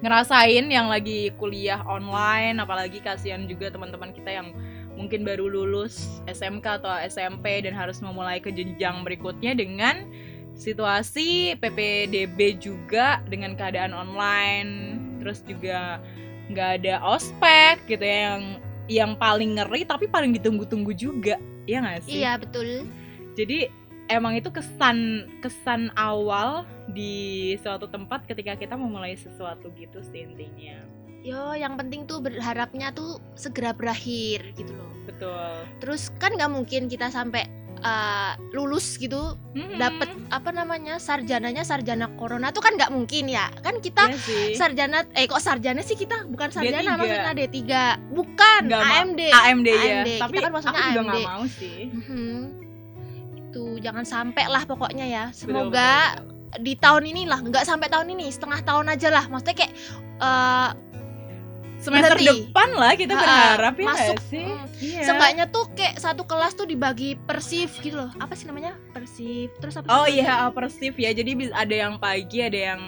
ngerasain 0.04 0.68
yang 0.68 0.92
lagi 0.92 1.32
kuliah 1.40 1.80
online, 1.84 2.60
apalagi 2.60 3.00
kasihan 3.00 3.48
juga 3.48 3.72
teman-teman 3.72 4.12
kita 4.12 4.30
yang 4.30 4.52
mungkin 4.96 5.26
baru 5.26 5.50
lulus 5.50 6.22
SMK 6.30 6.84
atau 6.84 6.92
SMP 7.04 7.66
dan 7.66 7.74
harus 7.74 8.00
memulai 8.00 8.38
ke 8.38 8.54
jenjang 8.54 9.02
berikutnya 9.02 9.58
dengan 9.58 10.06
situasi 10.54 11.58
PPDB 11.58 12.62
juga 12.62 13.22
dengan 13.26 13.58
keadaan 13.58 13.94
online. 13.94 15.02
Terus 15.22 15.42
juga 15.46 15.98
nggak 16.52 16.70
ada 16.84 17.00
ospek 17.02 17.82
gitu 17.90 18.04
ya 18.04 18.36
yang 18.36 18.44
yang 18.92 19.12
paling 19.16 19.58
ngeri 19.58 19.88
tapi 19.88 20.06
paling 20.06 20.36
ditunggu-tunggu 20.38 20.94
juga. 20.94 21.40
Ya 21.66 21.82
nggak 21.82 22.06
sih? 22.06 22.22
Iya 22.22 22.38
betul. 22.38 22.86
Jadi 23.34 23.72
emang 24.12 24.36
itu 24.36 24.52
kesan 24.52 25.28
kesan 25.40 25.90
awal 25.96 26.68
di 26.92 27.56
suatu 27.64 27.88
tempat 27.88 28.28
ketika 28.28 28.60
kita 28.60 28.76
memulai 28.76 29.16
sesuatu 29.16 29.72
gitu 29.80 30.04
sih 30.04 30.28
intinya 30.28 30.84
yo 31.24 31.56
yang 31.56 31.80
penting 31.80 32.04
tuh 32.04 32.20
berharapnya 32.20 32.92
tuh 32.92 33.18
segera 33.40 33.72
berakhir 33.72 34.44
gitu 34.60 34.76
loh. 34.76 34.92
Betul. 35.08 35.64
Terus 35.80 36.12
kan 36.20 36.36
nggak 36.36 36.52
mungkin 36.52 36.92
kita 36.92 37.08
sampai 37.08 37.48
uh, 37.80 38.36
lulus 38.52 39.00
gitu 39.00 39.40
mm-hmm. 39.56 39.80
dapat 39.80 40.10
apa 40.36 40.50
namanya 40.52 41.00
sarjananya 41.00 41.64
sarjana 41.64 42.12
corona 42.20 42.52
tuh 42.52 42.60
kan 42.60 42.76
nggak 42.76 42.92
mungkin 42.92 43.32
ya. 43.32 43.48
Kan 43.64 43.80
kita 43.80 44.12
iya 44.12 44.60
sarjana 44.60 45.08
eh 45.16 45.24
kok 45.24 45.40
sarjana 45.40 45.80
sih 45.80 45.96
kita? 45.96 46.28
Bukan 46.28 46.52
sarjana 46.52 46.96
D3. 46.96 47.00
maksudnya 47.00 47.34
D3 47.36 47.60
bukan 48.12 48.62
gak 48.68 48.84
AMD 48.84 49.22
AMD 49.32 49.70
ya. 49.72 49.80
AMD. 49.80 50.10
tapi 50.20 50.34
kita 50.36 50.44
kan 50.44 50.52
maksudnya 50.52 50.76
aku 50.76 50.84
AMD 50.84 50.96
juga 50.96 51.08
gak 51.08 51.28
mau 51.32 51.44
sih. 51.48 51.80
Mm-hmm. 51.88 52.36
itu 53.54 53.78
jangan 53.86 54.02
sampai 54.02 54.50
lah 54.50 54.66
pokoknya 54.66 55.06
ya. 55.06 55.24
Semoga 55.30 56.18
betul, 56.18 56.26
betul, 56.26 56.58
betul. 56.58 56.62
di 56.66 56.74
tahun 56.74 57.04
ini 57.06 57.22
lah 57.30 57.38
nggak 57.38 57.66
sampai 57.70 57.86
tahun 57.86 58.08
ini 58.18 58.26
setengah 58.34 58.66
tahun 58.66 58.86
aja 58.90 59.08
lah. 59.14 59.30
Maksudnya 59.30 59.56
kayak 59.62 59.74
uh, 60.18 60.74
semester 61.84 62.16
Berarti, 62.16 62.28
depan 62.48 62.70
lah 62.80 62.94
kita 62.96 63.14
berharap 63.20 63.76
ya 63.76 63.88
masuk. 63.92 64.18
sih? 64.32 64.48
Mm, 64.48 64.66
iya. 64.80 65.02
seenggaknya 65.04 65.46
tuh 65.52 65.66
kayak 65.76 66.00
satu 66.00 66.24
kelas 66.24 66.56
tuh 66.56 66.64
dibagi 66.64 67.20
persif 67.28 67.76
gitu 67.84 68.00
loh. 68.00 68.12
Apa 68.24 68.34
sih 68.40 68.48
namanya? 68.48 68.80
Persif. 68.96 69.52
Terus 69.60 69.76
apa 69.84 69.88
oh 69.92 70.08
iya 70.08 70.48
persif 70.56 70.96
ya. 70.96 71.12
Jadi 71.12 71.52
ada 71.52 71.76
yang 71.76 72.00
pagi 72.00 72.40
ada 72.40 72.60
yang 72.74 72.82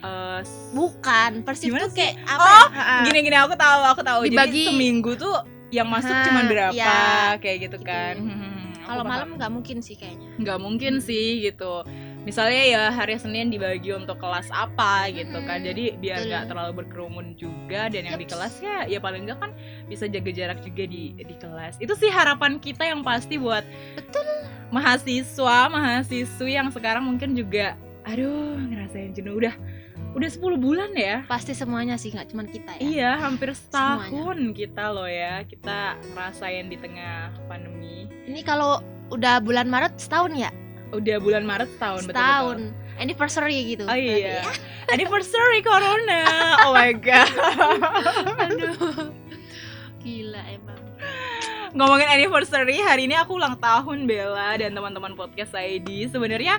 uh, 0.00 0.40
bukan 0.72 1.44
persif 1.44 1.68
tuh 1.68 1.92
kayak 1.92 2.16
apa 2.24 2.40
oh 2.40 2.66
ya? 2.72 3.04
gini 3.04 3.18
gini 3.28 3.36
aku 3.36 3.54
tahu 3.54 3.80
aku 3.84 4.00
tahu. 4.00 4.20
Dibagi 4.24 4.64
jadi 4.64 4.72
seminggu 4.72 5.12
tuh 5.20 5.36
yang 5.70 5.86
masuk 5.86 6.10
ha, 6.10 6.26
cuma 6.26 6.40
berapa 6.50 6.74
ya, 6.74 7.38
kayak 7.38 7.70
gitu, 7.70 7.78
gitu. 7.78 7.86
kan. 7.86 8.18
Hmm, 8.18 8.74
kalau 8.82 9.06
malam 9.06 9.38
nggak 9.38 9.52
mungkin 9.54 9.78
sih 9.84 9.94
kayaknya. 9.94 10.34
Nggak 10.40 10.58
mungkin 10.58 10.98
sih 10.98 11.46
gitu 11.46 11.86
misalnya 12.28 12.62
ya 12.62 12.82
hari 12.92 13.16
Senin 13.16 13.48
dibagi 13.48 13.92
untuk 13.96 14.20
kelas 14.20 14.48
apa 14.52 15.08
gitu 15.12 15.40
kan. 15.44 15.64
Jadi 15.64 15.96
biar 15.96 16.26
nggak 16.28 16.44
terlalu 16.52 16.84
berkerumun 16.84 17.36
juga 17.36 17.88
dan 17.88 18.04
yang 18.04 18.20
di 18.20 18.28
kelas 18.28 18.60
ya 18.60 18.84
ya 18.84 18.98
paling 19.00 19.24
enggak 19.24 19.40
kan 19.40 19.50
bisa 19.88 20.04
jaga 20.06 20.30
jarak 20.32 20.58
juga 20.60 20.84
di 20.84 21.16
di 21.16 21.34
kelas. 21.40 21.80
Itu 21.80 21.96
sih 21.96 22.12
harapan 22.12 22.60
kita 22.60 22.84
yang 22.84 23.00
pasti 23.00 23.40
buat 23.40 23.64
betul. 23.96 24.24
mahasiswa 24.70 25.58
mahasiswi 25.72 26.52
yang 26.56 26.68
sekarang 26.70 27.08
mungkin 27.08 27.32
juga 27.32 27.76
aduh 28.04 28.56
ngerasain 28.60 29.16
jenuh. 29.16 29.40
Udah 29.40 29.54
udah 30.10 30.26
10 30.26 30.58
bulan 30.58 30.90
ya. 30.98 31.22
Pasti 31.30 31.54
semuanya 31.54 31.94
sih 31.94 32.10
nggak 32.10 32.34
cuma 32.34 32.42
kita 32.44 32.76
ya. 32.76 32.82
Iya 32.82 33.10
hampir 33.22 33.54
setahun 33.54 34.10
semuanya. 34.10 34.56
kita 34.58 34.84
loh 34.90 35.08
ya 35.08 35.46
kita 35.46 35.96
ngerasain 36.12 36.66
di 36.68 36.76
tengah 36.76 37.32
pandemi. 37.46 38.10
Ini 38.26 38.42
kalau 38.42 38.82
udah 39.10 39.42
bulan 39.42 39.66
Maret 39.66 39.98
setahun 39.98 40.34
ya 40.38 40.50
udah 40.90 41.16
bulan 41.22 41.42
Maret 41.46 41.70
setahun 41.78 42.10
setahun. 42.10 42.58
Betul, 42.58 42.74
betul. 42.74 42.98
anniversary 43.00 43.58
gitu. 43.74 43.84
Oh 43.88 43.96
iya. 43.96 44.44
Anniversary 44.94 45.60
corona. 45.62 46.22
Oh 46.66 46.72
my 46.74 46.92
god. 46.98 47.30
Aduh. 48.44 49.14
Gila 50.02 50.42
emang. 50.50 50.80
Ngomongin 51.70 52.08
anniversary 52.10 52.82
hari 52.82 53.06
ini 53.06 53.14
aku 53.14 53.38
ulang 53.38 53.54
tahun 53.62 54.10
Bella 54.10 54.58
dan 54.58 54.74
teman-teman 54.74 55.14
podcast 55.14 55.54
ID 55.54 56.10
sebenarnya 56.10 56.58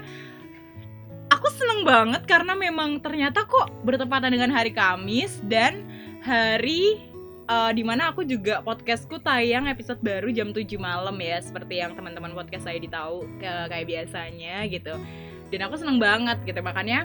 aku 1.28 1.48
seneng 1.52 1.84
banget 1.84 2.24
karena 2.24 2.56
memang 2.56 3.04
ternyata 3.04 3.44
kok 3.44 3.72
bertepatan 3.84 4.32
dengan 4.32 4.56
hari 4.56 4.72
Kamis 4.72 5.44
dan 5.44 5.84
hari 6.24 7.11
uh, 7.52 7.72
di 7.76 7.84
mana 7.84 8.16
aku 8.16 8.24
juga 8.24 8.64
podcastku 8.64 9.20
tayang 9.20 9.68
episode 9.68 10.00
baru 10.00 10.32
jam 10.32 10.56
7 10.56 10.64
malam 10.80 11.20
ya 11.20 11.44
seperti 11.44 11.84
yang 11.84 11.92
teman-teman 12.00 12.32
podcast 12.32 12.64
saya 12.64 12.80
ditahu 12.80 13.28
kayak 13.44 13.88
biasanya 13.88 14.64
gitu. 14.72 14.96
Dan 15.52 15.68
aku 15.68 15.76
seneng 15.76 16.00
banget 16.00 16.40
gitu 16.48 16.64
makanya 16.64 17.04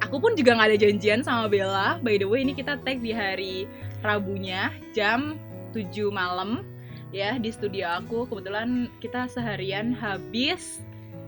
aku 0.00 0.16
pun 0.16 0.32
juga 0.32 0.56
nggak 0.56 0.68
ada 0.72 0.78
janjian 0.80 1.20
sama 1.20 1.52
Bella. 1.52 2.00
By 2.00 2.16
the 2.16 2.24
way 2.24 2.40
ini 2.40 2.56
kita 2.56 2.80
tag 2.80 3.04
di 3.04 3.12
hari 3.12 3.68
Rabunya 4.00 4.72
jam 4.96 5.36
7 5.76 6.08
malam 6.08 6.64
ya 7.12 7.36
di 7.36 7.52
studio 7.52 8.00
aku. 8.00 8.24
Kebetulan 8.32 8.88
kita 9.04 9.28
seharian 9.28 9.92
habis 9.92 10.80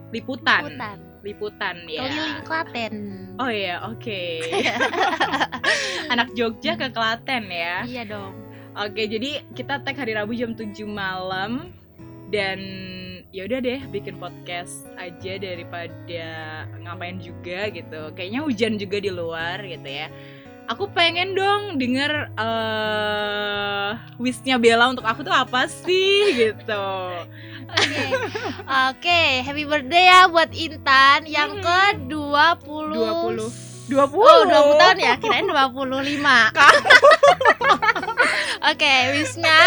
liputan, 0.09 0.73
liputan 0.73 1.14
liputan 1.25 1.89
ya. 1.89 2.05
Keliling 2.05 2.41
Klaten. 2.45 2.95
Oh 3.41 3.49
iya, 3.49 3.81
oke. 3.81 3.99
Okay. 3.99 4.39
Anak 6.13 6.31
Jogja 6.37 6.77
ke 6.77 6.93
Klaten 6.93 7.49
ya. 7.49 7.81
Iya 7.83 8.05
dong. 8.05 8.37
Oke, 8.77 9.09
jadi 9.09 9.41
kita 9.57 9.81
tag 9.81 9.97
hari 9.97 10.13
Rabu 10.13 10.37
jam 10.37 10.53
7 10.53 10.75
malam 10.85 11.73
dan 12.29 12.59
ya 13.33 13.47
udah 13.47 13.59
deh 13.59 13.81
bikin 13.89 14.21
podcast 14.21 14.85
aja 14.99 15.41
daripada 15.41 16.27
ngapain 16.85 17.17
juga 17.17 17.73
gitu. 17.73 18.13
Kayaknya 18.13 18.41
hujan 18.45 18.73
juga 18.77 18.97
di 19.01 19.11
luar 19.11 19.65
gitu 19.65 19.89
ya 19.89 20.07
aku 20.65 20.89
pengen 20.91 21.37
dong 21.37 21.77
denger 21.77 22.33
uh, 22.37 23.97
wishnya 24.17 24.57
Bella 24.57 24.89
untuk 24.89 25.05
aku 25.05 25.21
tuh 25.21 25.33
apa 25.33 25.69
sih 25.69 26.33
gitu. 26.33 26.89
Oke, 27.65 27.81
okay. 27.81 28.13
okay, 28.93 29.41
happy 29.41 29.65
birthday 29.65 30.05
ya 30.05 30.29
buat 30.29 30.53
Intan 30.53 31.25
yang 31.25 31.57
ke 31.59 31.97
20 32.07 32.93
20 32.93 33.89
20 33.89 34.17
Oh 34.17 34.41
20 34.45 34.81
tahun 34.81 34.97
ya, 34.97 35.13
kirain 35.17 35.45
25 35.45 35.57
Oke, 35.65 35.73
okay, 38.65 39.13
wishnya 39.13 39.61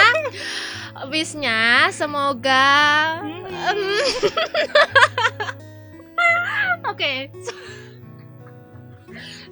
Wishnya 1.06 1.86
semoga 1.94 3.22
hmm. 3.22 3.46
Oke 6.90 6.90
okay. 6.90 7.30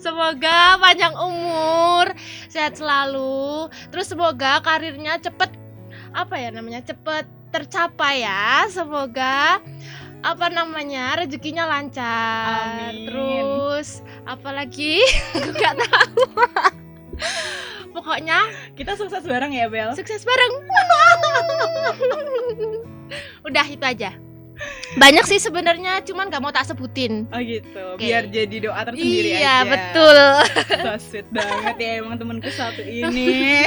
Semoga 0.06 0.78
panjang 0.78 1.18
umur, 1.18 2.14
sehat 2.46 2.78
selalu. 2.78 3.66
Terus 3.90 4.06
semoga 4.06 4.62
karirnya 4.62 5.18
cepet 5.18 5.50
apa 6.14 6.38
ya 6.38 6.54
namanya 6.54 6.78
cepet 6.86 7.26
tercapai 7.50 8.22
ya. 8.22 8.70
Semoga 8.70 9.58
apa 10.22 10.46
namanya 10.46 11.18
rezekinya 11.18 11.66
lancar. 11.66 12.94
Amin. 12.94 13.10
Terus 13.10 14.06
apalagi 14.22 15.02
nggak 15.58 15.74
tahu. 15.74 16.22
Pokoknya 17.90 18.46
kita 18.78 18.94
sukses 18.94 19.26
bareng 19.26 19.58
ya 19.58 19.66
Bel. 19.66 19.90
Sukses 19.98 20.22
bareng. 20.22 20.52
Udah 23.50 23.66
itu 23.66 23.82
aja 23.82 24.14
banyak 24.96 25.24
sih 25.28 25.36
sebenarnya 25.36 26.00
cuman 26.04 26.32
gak 26.32 26.42
mau 26.42 26.52
tak 26.52 26.64
sebutin 26.64 27.28
oh 27.28 27.40
gitu 27.40 27.82
okay. 27.96 28.08
biar 28.08 28.24
jadi 28.32 28.56
doa 28.64 28.80
tersendiri 28.88 29.30
iya, 29.36 29.36
aja 29.36 29.40
iya 29.40 29.56
betul 29.68 30.18
so 30.84 30.92
sweet 31.00 31.28
banget 31.28 31.76
ya 31.76 31.90
emang 32.00 32.16
temanku 32.16 32.48
satu 32.52 32.80
ini 32.80 33.64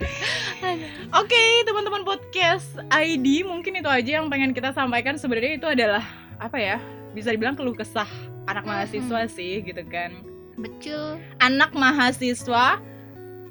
Oke, 0.00 0.80
okay, 1.12 1.50
teman-teman 1.68 2.08
podcast 2.08 2.80
ID 2.88 3.44
mungkin 3.44 3.80
itu 3.80 3.88
aja 3.88 4.20
yang 4.20 4.32
pengen 4.32 4.56
kita 4.56 4.72
sampaikan. 4.72 5.20
Sebenarnya 5.20 5.60
itu 5.60 5.68
adalah 5.68 6.04
apa 6.40 6.56
ya? 6.56 6.80
Bisa 7.12 7.32
dibilang 7.36 7.52
keluh 7.52 7.76
kesah 7.76 8.08
anak 8.48 8.64
mahasiswa 8.64 9.28
hmm. 9.28 9.32
sih, 9.32 9.60
gitu 9.60 9.84
kan. 9.88 10.24
Betul. 10.56 11.20
Anak 11.40 11.76
mahasiswa 11.76 12.80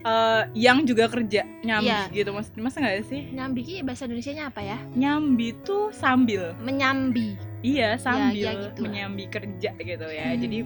uh, 0.06 0.44
yang 0.56 0.84
juga 0.88 1.08
kerja 1.12 1.44
nyambi 1.64 1.92
yeah. 1.92 2.08
gitu 2.12 2.32
mas 2.32 2.48
masa 2.56 2.80
nggak 2.84 3.08
sih 3.08 3.22
nyambi 3.34 3.62
ki 3.66 3.76
bahasa 3.84 4.06
Indonesia 4.08 4.34
nya 4.36 4.46
apa 4.52 4.62
ya 4.64 4.78
nyambi 4.96 5.56
tuh 5.66 5.92
sambil 5.92 6.56
menyambi 6.64 7.36
iya 7.66 8.00
sambil 8.00 8.36
ya, 8.36 8.54
ya 8.56 8.62
gitu 8.70 8.80
menyambi 8.86 9.26
kerja 9.28 9.72
gitu 9.76 10.08
ya 10.08 10.28
hmm. 10.32 10.40
jadi 10.40 10.58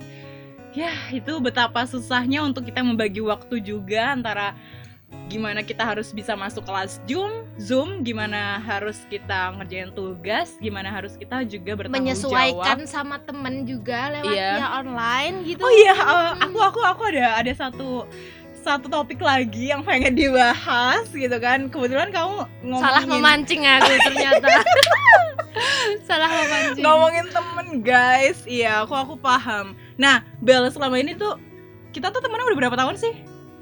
ya 0.73 0.91
itu 1.13 1.33
betapa 1.37 1.85
susahnya 1.85 2.41
untuk 2.41 2.65
kita 2.65 2.81
membagi 2.81 3.21
waktu 3.21 3.61
juga 3.61 4.17
antara 4.17 4.57
gimana 5.29 5.61
kita 5.61 5.85
harus 5.85 6.09
bisa 6.09 6.33
masuk 6.33 6.65
kelas 6.65 6.99
Zoom, 7.05 7.45
Zoom, 7.57 8.01
gimana 8.01 8.59
harus 8.61 8.97
kita 9.07 9.53
ngerjain 9.55 9.93
tugas, 9.93 10.57
gimana 10.59 10.89
harus 10.89 11.15
kita 11.15 11.45
juga 11.47 11.77
bertanggung 11.77 12.11
menyesuaikan 12.11 12.83
jawab. 12.83 12.89
sama 12.89 13.17
temen 13.23 13.63
juga 13.63 14.09
lewat 14.19 14.33
yeah. 14.35 14.57
ya 14.59 14.67
online 14.83 15.35
gitu. 15.47 15.63
Oh 15.63 15.73
iya, 15.73 15.95
uh, 15.95 16.33
aku 16.37 16.59
aku 16.59 16.79
aku 16.81 17.01
ada 17.13 17.39
ada 17.39 17.53
satu 17.53 18.09
satu 18.63 18.87
topik 18.87 19.19
lagi 19.19 19.69
yang 19.69 19.83
pengen 19.83 20.15
dibahas 20.15 21.05
gitu 21.11 21.37
kan. 21.37 21.67
Kebetulan 21.67 22.09
kamu 22.09 22.47
ngomongin 22.63 22.83
Salah 22.83 23.03
memancing 23.03 23.61
aku 23.63 23.91
ternyata. 24.01 24.49
Salah 26.07 26.29
memancing. 26.31 26.83
ngomongin 26.83 27.25
temen 27.29 27.67
guys. 27.81 28.39
Iya, 28.43 28.83
aku 28.83 28.95
aku 28.95 29.13
paham. 29.19 29.75
Nah, 29.95 30.23
Bel 30.39 30.65
selama 30.71 30.97
ini 30.97 31.13
tuh 31.13 31.37
kita 31.91 32.09
tuh 32.09 32.23
temennya 32.23 32.47
udah 32.47 32.57
berapa 32.57 32.77
tahun 32.79 32.95
sih? 32.95 33.13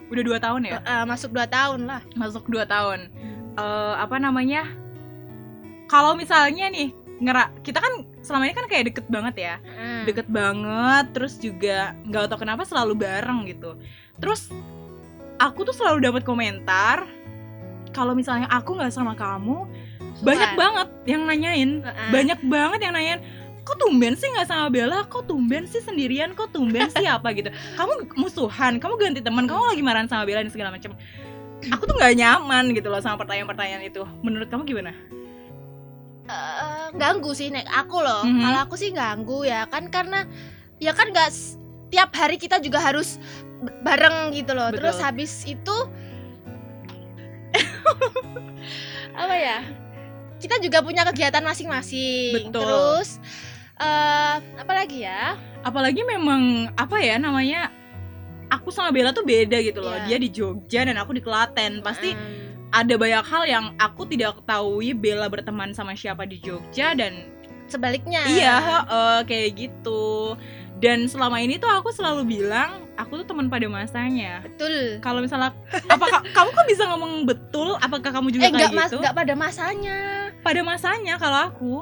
Udah 0.07 0.23
dua 0.23 0.37
tahun 0.37 0.61
ya? 0.63 0.77
Eh, 0.79 1.03
masuk 1.07 1.31
2 1.31 1.47
tahun 1.47 1.87
lah. 1.87 2.01
Masuk 2.13 2.47
dua 2.47 2.63
tahun. 2.63 3.09
Eh 3.55 3.93
apa 3.97 4.15
namanya? 4.17 4.67
Kalau 5.87 6.15
misalnya 6.15 6.71
nih 6.71 6.91
ngera 7.21 7.53
kita 7.61 7.77
kan 7.77 7.93
selama 8.25 8.49
ini 8.49 8.55
kan 8.57 8.65
kayak 8.65 8.85
deket 8.89 9.05
banget 9.05 9.35
ya 9.37 9.55
Hmm. 9.61 10.09
deket 10.09 10.25
banget 10.25 11.05
terus 11.13 11.37
juga 11.37 11.93
nggak 12.01 12.33
tau 12.33 12.41
kenapa 12.41 12.65
selalu 12.65 12.97
bareng 12.97 13.45
gitu 13.45 13.77
terus 14.17 14.49
aku 15.41 15.65
tuh 15.65 15.73
selalu 15.73 16.05
dapat 16.05 16.21
komentar 16.21 17.09
kalau 17.91 18.13
misalnya 18.13 18.45
aku 18.47 18.77
nggak 18.77 18.93
sama 18.93 19.17
kamu 19.17 19.65
banyak 20.21 20.53
banget 20.53 20.87
yang 21.09 21.25
nanyain. 21.25 21.81
Heeh. 21.81 22.09
banyak 22.13 22.39
banget 22.45 22.79
yang 22.85 22.93
nanyain 22.93 23.19
kok 23.61 23.77
tumben 23.77 24.17
sih 24.17 24.25
nggak 24.29 24.49
sama 24.49 24.69
Bella? 24.69 25.05
Kok 25.05 25.25
tumben 25.25 25.65
sih 25.65 25.81
sendirian? 25.81 26.33
Kok 26.33 26.49
tumben 26.49 26.89
sih 26.89 27.05
apa? 27.05 27.29
gitu. 27.33 27.49
Kamu 27.77 28.13
musuhan 28.17 28.77
kamu 28.77 28.93
ganti 28.97 29.21
teman 29.21 29.45
kamu 29.45 29.73
lagi 29.73 29.81
marahan 29.81 30.09
sama 30.09 30.25
Bella 30.25 30.45
dan 30.45 30.53
segala 30.53 30.69
macam. 30.69 30.93
Aku 31.69 31.85
tuh 31.85 31.93
nggak 31.93 32.17
nyaman 32.17 32.73
gitu 32.73 32.89
loh 32.89 33.01
sama 33.01 33.21
pertanyaan-pertanyaan 33.21 33.85
itu. 33.85 34.01
Menurut 34.25 34.49
kamu 34.49 34.65
gimana? 34.65 34.93
Eh, 36.25 36.87
ganggu 36.97 37.31
sih 37.33 37.53
nek. 37.53 37.69
Aku 37.69 38.01
loh. 38.01 38.25
Mhm. 38.25 38.41
Kalau 38.41 38.59
aku 38.65 38.75
sih 38.77 38.89
ganggu 38.89 39.45
ya. 39.45 39.69
Kan 39.69 39.93
karena 39.93 40.25
ya 40.81 40.89
kan 40.93 41.13
nggak 41.13 41.29
s- 41.29 41.60
tiap 41.91 42.15
hari 42.15 42.39
kita 42.39 42.57
juga 42.57 42.79
harus 42.79 43.19
bareng 43.83 44.31
gitu 44.33 44.55
loh. 44.55 44.71
Betul. 44.71 44.79
Terus 44.81 44.97
habis 44.97 45.31
itu 45.43 45.75
apa 49.21 49.35
ya? 49.35 49.59
Kita 50.41 50.57
juga 50.57 50.81
punya 50.81 51.05
kegiatan 51.05 51.43
masing-masing. 51.43 52.49
Betul. 52.49 52.63
Terus 52.65 53.09
eh 53.77 54.35
apa 54.57 54.73
lagi 54.73 55.03
ya? 55.03 55.35
apalagi 55.61 56.01
memang 56.01 56.73
apa 56.73 56.97
ya 56.97 57.21
namanya 57.21 57.69
aku 58.49 58.73
sama 58.73 58.89
Bella 58.89 59.13
tuh 59.13 59.21
beda 59.21 59.61
gitu 59.61 59.77
loh 59.77 59.93
Iya. 59.93 60.05
dia 60.09 60.17
di 60.17 60.29
Jogja 60.29 60.81
dan 60.81 60.97
aku 60.97 61.13
di 61.13 61.21
Klaten 61.21 61.85
pasti 61.85 62.17
Mm. 62.17 62.73
ada 62.73 62.93
banyak 62.97 63.21
hal 63.21 63.43
yang 63.45 63.65
aku 63.77 64.09
tidak 64.09 64.41
ketahui 64.41 64.97
Bella 64.97 65.29
berteman 65.29 65.69
sama 65.69 65.93
siapa 65.93 66.25
di 66.25 66.41
Jogja 66.41 66.97
dan 66.97 67.29
sebaliknya. 67.69 68.25
iya 68.25 68.57
heeh, 68.57 69.17
kayak 69.23 69.49
gitu 69.53 70.33
dan 70.81 71.05
selama 71.05 71.37
ini 71.37 71.61
tuh 71.61 71.69
aku 71.69 71.93
selalu 71.93 72.41
bilang 72.41 72.89
aku 72.97 73.21
tuh 73.21 73.25
teman 73.29 73.47
pada 73.47 73.69
masanya. 73.69 74.41
Betul. 74.41 74.97
kalau 74.97 75.21
misalnya 75.21 75.53
apakah 75.85 76.25
kamu 76.33 76.49
kok 76.49 76.67
bisa 76.67 76.83
ngomong 76.89 77.23
betul? 77.29 77.77
Apakah 77.77 78.09
kamu 78.09 78.33
juga 78.33 78.49
Eh 78.49 78.51
kayak 78.51 78.73
mas, 78.73 78.89
gitu? 78.89 78.97
enggak 78.99 79.13
pada 79.13 79.33
masanya. 79.37 79.97
pada 80.41 80.61
masanya 80.65 81.13
kalau 81.21 81.39
aku. 81.53 81.75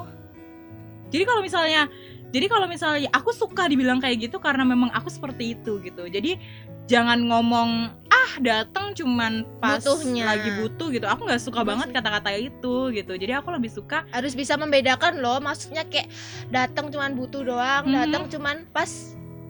Jadi 1.10 1.24
kalau 1.24 1.40
misalnya 1.40 1.88
jadi 2.30 2.46
kalau 2.46 2.68
misalnya 2.70 3.08
aku 3.10 3.34
suka 3.34 3.66
dibilang 3.66 3.98
kayak 3.98 4.30
gitu 4.30 4.38
karena 4.38 4.62
memang 4.62 4.92
aku 4.92 5.08
seperti 5.08 5.56
itu 5.58 5.80
gitu. 5.82 6.06
Jadi 6.06 6.38
jangan 6.86 7.24
ngomong 7.24 7.90
ah 8.20 8.32
datang 8.38 8.92
cuman 8.92 9.32
pas 9.58 9.80
Butuhnya. 9.80 10.24
lagi 10.26 10.50
butuh 10.54 10.88
gitu 10.90 11.06
aku 11.06 11.24
nggak 11.24 11.40
suka 11.40 11.58
Iya 11.58 11.66
banget 11.66 11.88
kata-kata 11.90 12.30
itu 12.34 12.74
gitu 12.90 13.12
jadi 13.14 13.32
aku 13.38 13.48
lebih 13.50 13.70
suka 13.70 14.04
harus 14.10 14.32
bisa 14.32 14.54
membedakan 14.54 15.18
loh 15.18 15.38
maksudnya 15.38 15.84
kayak 15.84 16.12
datang 16.48 16.88
cuman 16.88 17.14
butuh 17.14 17.40
doang 17.42 17.84
Mhm. 17.84 17.94
datang 17.94 18.22
cuman 18.28 18.56
pas 18.68 18.90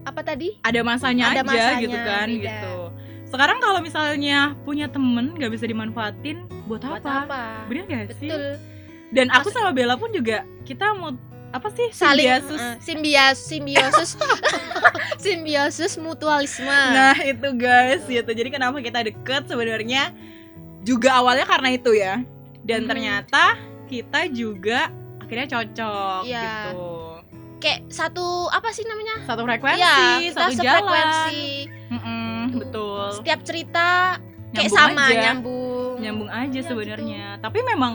apa 0.02 0.20
tadi 0.22 0.56
ada 0.60 0.80
masanya 0.80 1.24
Ada 1.28 1.34
aja 1.36 1.42
masanya, 1.44 1.80
gitu 1.80 1.98
kan 1.98 2.28
beda. 2.28 2.42
gitu 2.46 2.74
sekarang 3.26 3.58
kalau 3.58 3.80
misalnya 3.80 4.38
punya 4.60 4.86
temen 4.86 5.34
nggak 5.34 5.50
bisa 5.50 5.64
dimanfaatin 5.64 6.36
buat, 6.64 6.80
buat 6.80 7.02
apa? 7.02 7.26
apa 7.26 7.42
bener 7.66 7.84
gak 7.84 8.16
sih 8.16 8.30
dan 9.10 9.26
aku 9.28 9.50
Maksud- 9.50 9.54
sama 9.56 9.70
Bella 9.70 9.94
pun 9.94 10.10
juga 10.10 10.46
kita 10.62 10.94
mau 10.94 11.10
apa 11.50 11.68
sih? 11.70 11.88
Saling 11.90 12.26
simbiosis. 12.26 12.60
eh, 12.60 12.74
simbias 12.80 13.36
simbiosis. 13.38 14.10
Simbiosis 15.20 15.92
mutualisme. 15.96 16.64
Nah 16.66 17.16
itu 17.18 17.48
guys 17.52 18.02
gitu. 18.04 18.30
Jadi 18.30 18.48
kenapa 18.48 18.78
kita 18.78 19.02
deket 19.02 19.46
sebenarnya? 19.46 20.14
Juga 20.80 21.20
awalnya 21.20 21.44
karena 21.44 21.68
itu 21.70 21.92
ya. 21.92 22.24
Dan 22.60 22.84
Mhm. 22.84 22.88
ternyata 22.88 23.44
kita 23.84 24.20
juga 24.28 24.88
akhirnya 25.18 25.46
cocok 25.50 26.22
Iya. 26.24 26.40
gitu. 26.40 26.88
Kayak 27.58 27.80
satu 27.90 28.26
apa 28.48 28.70
sih 28.70 28.84
namanya? 28.84 29.20
Satu 29.22 29.44
frekuensi, 29.44 29.84
kita 30.24 30.32
satu 30.32 30.52
jalan. 30.54 30.56
sefrekuensi 30.56 31.42
Mm-mm, 31.90 32.38
Betul. 32.56 33.04
Setiap 33.12 33.40
cerita 33.42 33.88
kayak 34.50 34.66
Nyambung 34.66 34.78
sama 34.88 35.02
aja. 35.04 35.20
nyambung. 35.20 35.94
Nyambung 36.00 36.30
aja 36.30 36.56
Iya, 36.56 36.64
sebenarnya. 36.64 37.24
Tapi 37.38 37.58
memang 37.62 37.92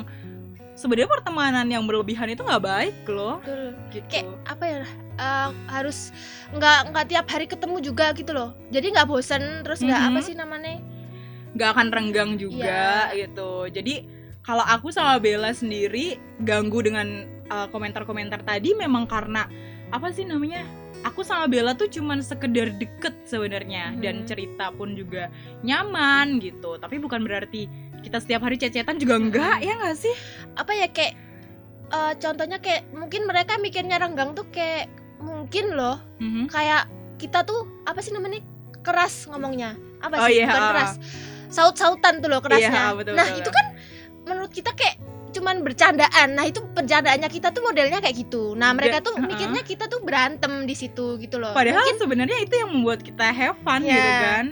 sebenarnya 0.75 1.07
pertemanan 1.09 1.65
yang 1.65 1.83
berlebihan 1.87 2.29
itu 2.29 2.43
nggak 2.43 2.63
baik 2.63 2.95
loh 3.07 3.39
Betul. 3.41 3.71
gitu 3.91 4.05
kayak 4.11 4.27
apa 4.45 4.63
ya 4.63 4.81
eh, 5.15 5.49
harus 5.71 6.11
nggak 6.51 6.79
nggak 6.91 7.05
tiap 7.07 7.25
hari 7.25 7.45
ketemu 7.47 7.77
juga 7.79 8.11
gitu 8.11 8.31
loh 8.31 8.51
jadi 8.69 8.91
nggak 8.91 9.07
bosan 9.07 9.63
terus 9.63 9.79
nggak 9.79 10.01
Mhm. 10.03 10.09
apa 10.11 10.19
sih 10.21 10.35
namanya 10.35 10.77
nggak 11.55 11.69
akan 11.71 11.87
renggang 11.87 12.31
juga 12.35 13.07
Iya. 13.15 13.31
gitu. 13.31 13.71
Jadi 13.71 14.03
kalau 14.43 14.59
aku 14.61 14.91
sama 14.91 15.15
Bella 15.17 15.55
sendiri 15.55 16.19
ganggu 16.43 16.83
dengan 16.83 17.07
uh, 17.47 17.71
komentar-komentar 17.71 18.43
tadi 18.43 18.75
memang 18.75 19.07
karena 19.07 19.47
apa 19.87 20.11
sih 20.11 20.27
namanya? 20.27 20.67
Aku 21.07 21.23
sama 21.23 21.47
Bella 21.47 21.71
tuh 21.71 21.87
cuman 21.87 22.19
sekedar 22.19 22.75
deket 22.75 23.15
sebenarnya 23.23 23.95
Mhm. 23.95 24.03
dan 24.03 24.15
cerita 24.27 24.67
pun 24.69 24.99
juga 24.99 25.31
nyaman 25.63 26.43
gitu. 26.43 26.75
Tapi 26.75 26.99
bukan 26.99 27.23
berarti 27.23 27.71
kita 28.05 28.17
setiap 28.19 28.41
hari 28.41 28.55
cecetan 28.55 28.95
juga 28.95 29.17
enggak 29.17 29.57
ya 29.59 29.73
nggak 29.75 29.97
sih? 29.97 30.13
apa 30.53 30.71
ya 30.71 30.87
kayak 30.87 31.13
eh, 31.87 32.13
contohnya 32.15 32.57
kayak 32.57 32.85
mungkin 32.91 33.25
mereka 33.25 33.57
mikirnya 33.57 33.97
renggang 33.97 34.31
tuh 34.31 34.45
kayak 34.47 34.85
mungkin 35.17 35.73
loh 35.73 35.97
Mhm. 36.17 36.47
kayak 36.47 36.85
kita 37.17 37.41
tuh 37.41 37.65
apa 37.83 37.99
sih 37.99 38.11
namanya 38.11 38.45
keras 38.79 39.25
ngomongnya 39.25 39.73
apa 39.97 40.15
Oh, 40.15 40.27
sih 40.27 40.37
iya, 40.37 40.47
bukan 40.47 40.61
ah. 40.61 40.69
keras 40.71 40.91
saut-sautan 41.47 42.19
tuh 42.19 42.27
loh 42.27 42.39
kerasnya 42.39 42.69
Iya, 42.85 42.93
betul, 42.93 43.13
nah 43.13 43.25
betul. 43.25 43.39
itu 43.39 43.49
kan 43.49 43.65
menurut 44.23 44.51
kita 44.51 44.71
kayak 44.71 44.97
cuman 45.31 45.61
bercandaan 45.61 46.29
nah 46.31 46.43
itu 46.43 46.63
bercandaannya 46.65 47.27
kita 47.27 47.49
tuh 47.49 47.61
modelnya 47.61 47.99
kayak 47.99 48.15
gitu 48.17 48.53
nah 48.53 48.71
mereka 48.71 48.99
tuh 49.01 49.13
uh-uh. 49.13 49.25
mikirnya 49.25 49.61
kita 49.61 49.85
tuh 49.85 49.99
berantem 49.99 50.63
di 50.63 50.73
situ 50.73 51.17
gitu 51.17 51.37
loh 51.37 51.51
Padahal 51.51 51.81
Mungkin- 51.81 51.99
sebenarnya 51.99 52.37
itu 52.39 52.55
yang 52.55 52.69
membuat 52.71 52.99
kita 52.99 53.25
have 53.25 53.57
fun 53.59 53.81
Iya. 53.81 53.91
gitu 53.91 54.11
kan. 54.21 54.45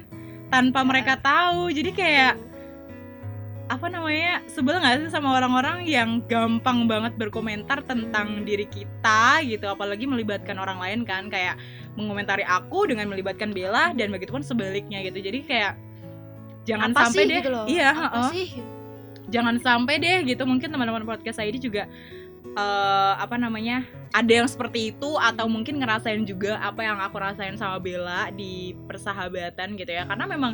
Tanpa 0.50 0.80
Iya. 0.80 0.86
mereka 0.86 1.14
tahu. 1.18 1.72
Jadi 1.72 1.92
kayak 1.94 2.34
apa 3.74 3.90
namanya 3.90 4.46
sebel 4.46 4.78
nggak 4.78 5.10
sih 5.10 5.10
sama 5.10 5.34
orang-orang 5.34 5.90
yang 5.90 6.22
gampang 6.30 6.86
banget 6.86 7.18
berkomentar 7.18 7.82
tentang 7.82 8.46
diri 8.46 8.70
kita 8.70 9.42
gitu 9.42 9.66
apalagi 9.66 10.06
melibatkan 10.06 10.62
orang 10.62 10.78
lain 10.78 11.02
kan? 11.02 11.26
Kayak 11.34 11.58
mengomentari 11.98 12.46
aku 12.46 12.86
dengan 12.86 13.10
melibatkan 13.10 13.50
Bella 13.50 13.90
dan 13.98 14.14
begitupun 14.14 14.46
sebaliknya 14.46 15.02
gitu. 15.02 15.18
Jadi 15.18 15.40
kayak 15.50 15.74
jangan 16.70 16.94
apa 16.94 17.10
sampai 17.10 17.24
sih 17.26 17.30
deh 17.30 17.40
gitu 17.42 17.50
loh? 17.50 17.66
iya 17.66 17.90
apa 17.92 18.06
heeh. 18.14 18.30
sih? 18.30 18.48
Jangan 19.34 19.56
sampai 19.58 19.96
deh 19.98 20.18
gitu 20.30 20.44
mungkin 20.46 20.70
teman-teman 20.70 21.10
podcast 21.10 21.42
ID 21.42 21.58
juga 21.58 21.90
eh, 22.54 23.14
apa 23.18 23.34
namanya 23.42 23.82
ada 24.14 24.30
yang 24.30 24.46
seperti 24.46 24.94
itu 24.94 25.18
atau 25.18 25.50
mungkin 25.50 25.82
ngerasain 25.82 26.22
juga 26.30 26.62
apa 26.62 26.86
yang 26.86 27.02
aku 27.02 27.18
rasain 27.18 27.58
sama 27.58 27.82
Bella 27.82 28.30
di 28.30 28.78
persahabatan 28.86 29.74
gitu 29.74 29.90
ya. 29.90 30.06
Karena 30.06 30.30
memang 30.30 30.54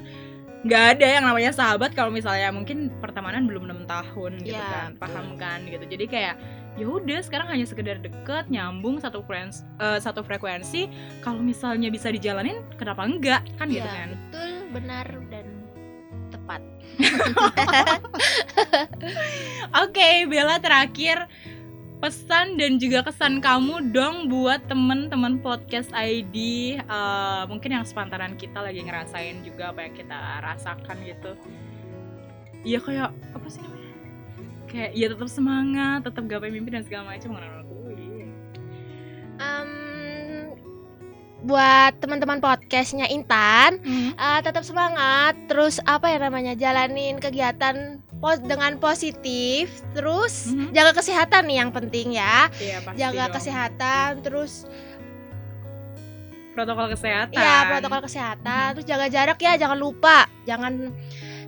nggak 0.60 1.00
ada 1.00 1.08
yang 1.08 1.24
namanya 1.24 1.56
sahabat 1.56 1.96
kalau 1.96 2.12
misalnya 2.12 2.52
mungkin 2.52 2.92
pertemanan 3.00 3.48
belum 3.48 3.64
enam 3.64 3.88
tahun 3.88 4.44
gitu 4.44 4.60
Iya, 4.60 4.68
kan 4.68 4.90
betul. 4.92 5.00
paham 5.00 5.28
kan 5.40 5.60
gitu. 5.64 5.86
Jadi 5.88 6.06
kayak 6.06 6.36
ya 6.76 6.86
udah 6.86 7.20
sekarang 7.24 7.48
hanya 7.48 7.64
sekedar 7.64 7.96
deket 8.00 8.48
nyambung 8.48 9.00
satu 9.00 9.24
frekuensi 9.24 9.64
satu 10.00 10.20
frekuensi. 10.20 10.92
Kalau 11.24 11.40
misalnya 11.40 11.88
bisa 11.88 12.12
dijalanin 12.12 12.60
kenapa 12.76 13.08
enggak? 13.08 13.42
Kan 13.56 13.72
gitu 13.72 13.84
Iya, 13.84 14.04
kan. 14.04 14.10
betul 14.12 14.52
benar 14.76 15.08
dan 15.32 15.48
tepat. 16.30 16.62
Oke, 19.82 20.28
Bella 20.28 20.60
terakhir 20.60 21.28
pesan 22.00 22.56
dan 22.56 22.80
juga 22.80 23.04
kesan 23.04 23.44
kamu 23.44 23.92
dong 23.92 24.32
buat 24.32 24.64
temen-temen 24.72 25.44
podcast 25.44 25.92
ID 25.92 26.36
eh, 26.80 27.44
mungkin 27.52 27.76
yang 27.76 27.84
sepantaran 27.84 28.40
kita 28.40 28.64
lagi 28.64 28.80
ngerasain 28.84 29.44
juga 29.44 29.76
apa 29.76 29.84
yang 29.84 29.94
kita 29.94 30.18
rasakan 30.40 30.98
gitu. 31.04 31.32
Iya 32.64 32.80
kayak 32.80 33.12
apa 33.36 33.48
sih 33.52 33.60
namanya? 33.60 33.92
Kayak 34.72 34.90
ya 34.96 35.06
tetap 35.12 35.30
semangat, 35.32 36.00
tetap 36.08 36.24
gapai 36.28 36.52
mimpi 36.52 36.72
dan 36.72 36.84
segala 36.88 37.16
macam 37.16 37.36
gue. 37.36 37.96
Em, 39.40 39.72
buat 41.40 41.96
teman-teman 42.04 42.44
podcastnya 42.44 43.08
Intan 43.08 43.80
Hmm. 43.80 44.12
eh, 44.16 44.40
tetap 44.44 44.64
semangat 44.68 45.36
terus 45.48 45.80
apa 45.88 46.12
ya 46.12 46.20
namanya 46.20 46.56
jalanin 46.56 47.16
kegiatan 47.20 48.04
pos 48.20 48.38
dengan 48.38 48.76
positif 48.76 49.72
terus 49.92 50.52
Mhm. 50.52 50.72
jaga 50.72 50.92
kesehatan 50.94 51.42
nih 51.48 51.58
yang 51.58 51.72
penting 51.72 52.08
ya 52.14 52.48
Iya 52.54 52.78
pasti 52.84 53.00
jaga 53.00 53.24
dong. 53.24 53.34
kesehatan 53.36 54.10
terus 54.22 54.54
protokol 56.50 56.92
kesehatan. 56.92 57.32
Iya, 57.32 57.56
protokol 57.72 58.02
kesehatan. 58.04 58.68
Terus 58.76 58.84
jaga 58.84 59.08
jarak 59.08 59.40
ya, 59.40 59.56
jangan 59.56 59.80
lupa. 59.80 60.28
Jangan 60.44 60.92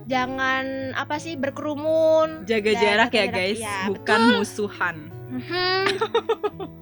jangan 0.08 0.64
apa 0.96 1.20
sih 1.20 1.36
berkerumun. 1.36 2.48
Jaga 2.48 2.72
jarak 2.72 3.12
ya, 3.12 3.26
guys, 3.28 3.60
ya, 3.60 3.92
bukan 3.92 4.20
betul. 4.22 4.36
musuhan. 4.40 4.96
Mhm. 5.28 5.84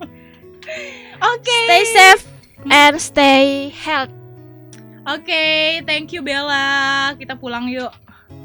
Oke. 1.35 1.59
Stay 1.67 1.85
safe 1.87 2.25
and 2.65 2.97
stay 2.97 3.75
healthy. 3.75 4.15
Oke, 5.03 5.45
thank 5.83 6.13
you 6.13 6.23
Bella. 6.23 7.17
Kita 7.17 7.35
pulang 7.35 7.67
yuk. 7.67 7.91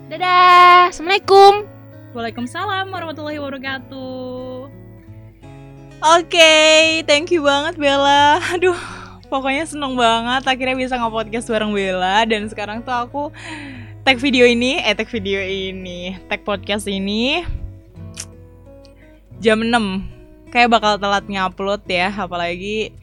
Dadah. 0.06 0.94
Assalamualaikum. 0.94 1.66
Waalaikumsalam 2.14 2.94
warahmatullahi 2.94 3.42
wabarakatuh. 3.42 4.70
Oke, 6.22 6.54
thank 7.10 7.34
you 7.34 7.42
banget 7.42 7.74
Bella. 7.74 8.38
Aduh, 8.54 8.78
pokoknya 9.34 9.66
seneng 9.66 9.98
banget 9.98 10.46
akhirnya 10.46 10.78
bisa 10.78 11.02
nge-podcast 11.02 11.50
bareng 11.50 11.74
Bella 11.74 12.22
dan 12.30 12.46
sekarang 12.46 12.86
tuh 12.86 12.94
aku 12.94 13.24
tag 14.06 14.22
video 14.22 14.46
ini, 14.46 14.78
eh 14.78 14.94
tag 14.94 15.10
video 15.10 15.42
ini, 15.42 16.22
tag 16.30 16.46
podcast 16.46 16.86
ini 16.86 17.42
jam 19.42 19.58
6. 19.58 20.54
Kayak 20.54 20.70
bakal 20.70 21.02
telat 21.02 21.26
ngupload 21.26 21.82
ya, 21.90 22.14
apalagi 22.14 22.94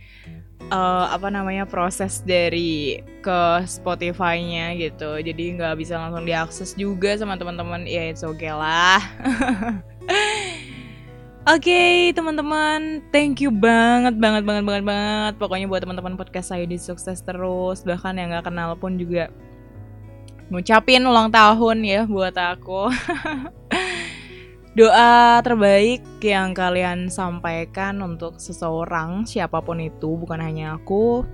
eh, 0.72 1.06
apa 1.12 1.28
namanya 1.28 1.68
proses 1.68 2.24
dari 2.24 3.04
ke 3.20 3.40
Spotify-nya 3.68 4.72
gitu. 4.80 5.20
Jadi 5.20 5.60
nggak 5.60 5.76
bisa 5.76 6.00
langsung 6.00 6.24
diakses 6.24 6.72
juga 6.74 7.14
sama 7.20 7.36
teman-teman. 7.36 7.84
Ya 7.84 8.08
it's 8.08 8.24
okay 8.24 8.50
lah. 8.50 8.98
Oke 11.42 12.14
teman-teman, 12.14 13.02
thank 13.10 13.42
you 13.42 13.50
banget 13.50 14.14
banget 14.14 14.46
banget 14.46 14.62
banget 14.62 14.84
banget. 14.86 15.32
Pokoknya 15.42 15.66
buat 15.66 15.82
teman-teman 15.82 16.14
podcast 16.14 16.54
saya 16.54 16.64
di 16.64 16.78
sukses 16.78 17.18
terus. 17.20 17.82
Bahkan 17.82 18.14
yang 18.14 18.30
nggak 18.30 18.46
kenal 18.46 18.78
pun 18.78 18.94
juga 18.94 19.26
ngucapin 20.54 21.02
ulang 21.02 21.34
tahun 21.34 21.82
ya 21.82 22.00
buat 22.06 22.34
aku. 22.38 22.88
Doa 24.72 25.44
terbaik 25.44 26.00
yang 26.24 26.56
kalian 26.56 27.12
sampaikan 27.12 28.00
untuk 28.00 28.40
seseorang 28.40 29.28
siapa 29.28 29.60
pun 29.60 29.76
itu 29.76 30.16
bukan 30.16 30.40
hanya 30.40 30.80
aku 30.80 31.28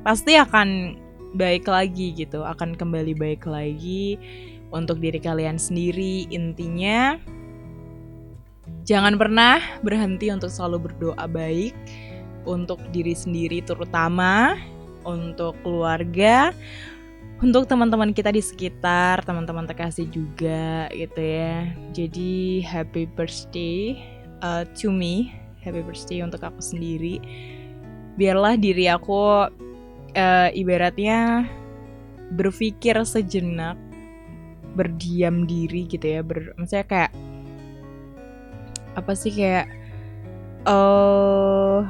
pasti 0.00 0.40
akan 0.40 0.96
baik 1.36 1.68
lagi 1.68 2.16
gitu, 2.16 2.40
akan 2.40 2.72
kembali 2.72 3.12
baik 3.12 3.44
lagi 3.44 4.16
untuk 4.72 4.96
diri 4.96 5.20
kalian 5.20 5.60
sendiri. 5.60 6.24
Intinya 6.32 7.20
jangan 8.88 9.20
pernah 9.20 9.60
berhenti 9.84 10.32
untuk 10.32 10.48
selalu 10.48 10.88
berdoa 10.88 11.28
baik 11.28 11.76
untuk 12.48 12.80
diri 12.96 13.12
sendiri 13.12 13.60
terutama 13.60 14.56
untuk 15.04 15.52
keluarga 15.60 16.56
untuk 17.40 17.64
teman-teman 17.64 18.12
kita 18.12 18.28
di 18.28 18.44
sekitar, 18.44 19.24
teman-teman 19.24 19.64
terkasih 19.64 20.04
juga 20.12 20.92
gitu 20.92 21.20
ya. 21.20 21.72
Jadi 21.96 22.60
happy 22.60 23.08
birthday 23.16 23.96
uh, 24.44 24.68
to 24.76 24.92
me, 24.92 25.32
happy 25.64 25.80
birthday 25.80 26.20
untuk 26.20 26.44
aku 26.44 26.60
sendiri. 26.60 27.16
Biarlah 28.20 28.60
diri 28.60 28.92
aku 28.92 29.48
uh, 30.12 30.48
ibaratnya 30.52 31.48
berpikir 32.36 33.00
sejenak, 33.08 33.80
berdiam 34.76 35.48
diri 35.48 35.88
gitu 35.88 36.04
ya. 36.04 36.20
Ber, 36.20 36.52
maksudnya 36.60 36.84
kayak 36.84 37.12
apa 39.00 39.12
sih 39.16 39.32
kayak 39.32 39.64
eh 40.68 41.80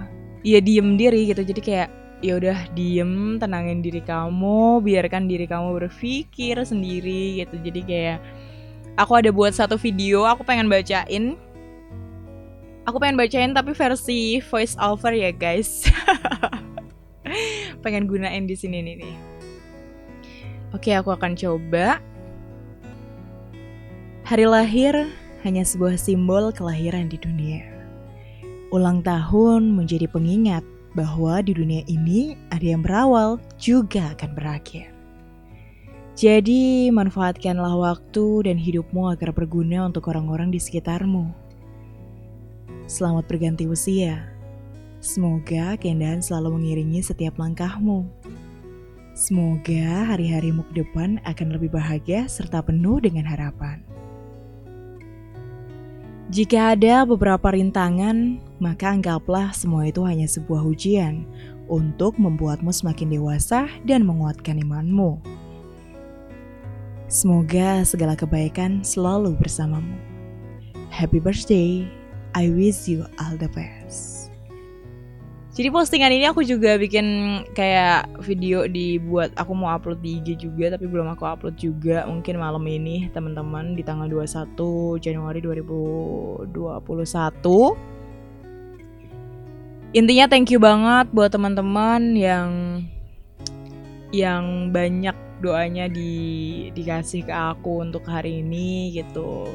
ya 0.46 0.62
diem 0.62 0.94
diri 0.94 1.26
gitu. 1.26 1.42
Jadi 1.42 1.58
kayak 1.58 1.90
ya 2.20 2.36
udah 2.36 2.68
diem 2.76 3.40
tenangin 3.40 3.80
diri 3.80 4.04
kamu 4.04 4.84
biarkan 4.84 5.24
diri 5.24 5.48
kamu 5.48 5.80
berpikir 5.80 6.60
sendiri 6.60 7.44
gitu. 7.44 7.56
Jadi 7.60 7.80
kayak 7.84 8.18
aku 9.00 9.12
ada 9.16 9.32
buat 9.32 9.56
satu 9.56 9.80
video 9.80 10.28
aku 10.28 10.44
pengen 10.44 10.68
bacain. 10.68 11.36
Aku 12.84 12.96
pengen 13.00 13.16
bacain 13.16 13.52
tapi 13.56 13.72
versi 13.72 14.40
voice 14.44 14.76
over 14.80 15.12
ya 15.12 15.32
guys. 15.32 15.88
Pengen 17.84 18.10
gunain 18.10 18.44
di 18.44 18.56
sini 18.56 18.82
nih 18.82 18.94
nih. 19.04 19.16
Oke 20.74 20.92
aku 20.92 21.14
akan 21.14 21.38
coba. 21.38 22.02
Hari 24.26 24.44
lahir 24.48 24.94
hanya 25.46 25.64
sebuah 25.64 25.96
simbol 25.96 26.52
kelahiran 26.52 27.08
di 27.08 27.16
dunia. 27.16 27.62
Ulang 28.74 29.02
tahun 29.02 29.70
menjadi 29.74 30.06
pengingat 30.10 30.62
bahwa 30.94 31.38
di 31.42 31.54
dunia 31.54 31.82
ini 31.86 32.34
ada 32.50 32.66
yang 32.66 32.82
berawal 32.82 33.38
juga 33.60 34.14
akan 34.14 34.30
berakhir. 34.34 34.90
Jadi, 36.18 36.92
manfaatkanlah 36.92 37.80
waktu 37.80 38.50
dan 38.50 38.60
hidupmu 38.60 39.14
agar 39.14 39.32
berguna 39.32 39.88
untuk 39.88 40.10
orang-orang 40.10 40.52
di 40.52 40.60
sekitarmu. 40.60 41.32
Selamat 42.90 43.24
berganti 43.30 43.64
usia. 43.70 44.26
Semoga 45.00 45.80
keindahan 45.80 46.20
selalu 46.20 46.60
mengiringi 46.60 47.00
setiap 47.00 47.40
langkahmu. 47.40 48.04
Semoga 49.16 50.12
hari-harimu 50.12 50.66
ke 50.68 50.84
depan 50.84 51.22
akan 51.24 51.56
lebih 51.56 51.72
bahagia 51.72 52.28
serta 52.28 52.60
penuh 52.60 53.00
dengan 53.00 53.24
harapan. 53.24 53.80
Jika 56.30 56.76
ada 56.76 57.08
beberapa 57.08 57.50
rintangan, 57.50 58.38
maka 58.60 58.92
anggaplah 58.92 59.50
semua 59.56 59.88
itu 59.88 60.04
hanya 60.04 60.28
sebuah 60.28 60.62
ujian 60.62 61.24
untuk 61.66 62.20
membuatmu 62.20 62.70
semakin 62.70 63.16
dewasa 63.16 63.66
dan 63.88 64.04
menguatkan 64.04 64.60
imanmu. 64.60 65.18
Semoga 67.10 67.82
segala 67.82 68.14
kebaikan 68.14 68.86
selalu 68.86 69.34
bersamamu. 69.34 69.98
Happy 70.94 71.18
birthday, 71.18 71.82
I 72.36 72.54
wish 72.54 72.86
you 72.86 73.02
all 73.18 73.34
the 73.34 73.50
best. 73.50 74.30
Jadi 75.50 75.66
postingan 75.74 76.14
ini 76.14 76.30
aku 76.30 76.46
juga 76.46 76.78
bikin 76.78 77.42
kayak 77.58 78.06
video 78.22 78.70
dibuat 78.70 79.34
aku 79.34 79.50
mau 79.50 79.74
upload 79.74 79.98
di 79.98 80.22
IG 80.22 80.46
juga 80.46 80.78
tapi 80.78 80.86
belum 80.86 81.10
aku 81.10 81.26
upload 81.26 81.58
juga 81.58 82.06
mungkin 82.06 82.38
malam 82.38 82.62
ini 82.70 83.10
teman-teman 83.10 83.74
di 83.74 83.82
tanggal 83.82 84.06
21 84.06 84.54
Januari 85.02 85.42
2021. 85.42 86.46
Intinya 89.90 90.30
thank 90.30 90.54
you 90.54 90.62
banget 90.62 91.10
buat 91.10 91.34
teman-teman 91.34 92.14
yang 92.14 92.50
yang 94.14 94.70
banyak 94.70 95.14
doanya 95.42 95.90
di 95.90 96.68
dikasih 96.74 97.26
ke 97.26 97.34
aku 97.34 97.82
untuk 97.82 98.06
hari 98.06 98.42
ini 98.42 98.94
gitu. 98.94 99.50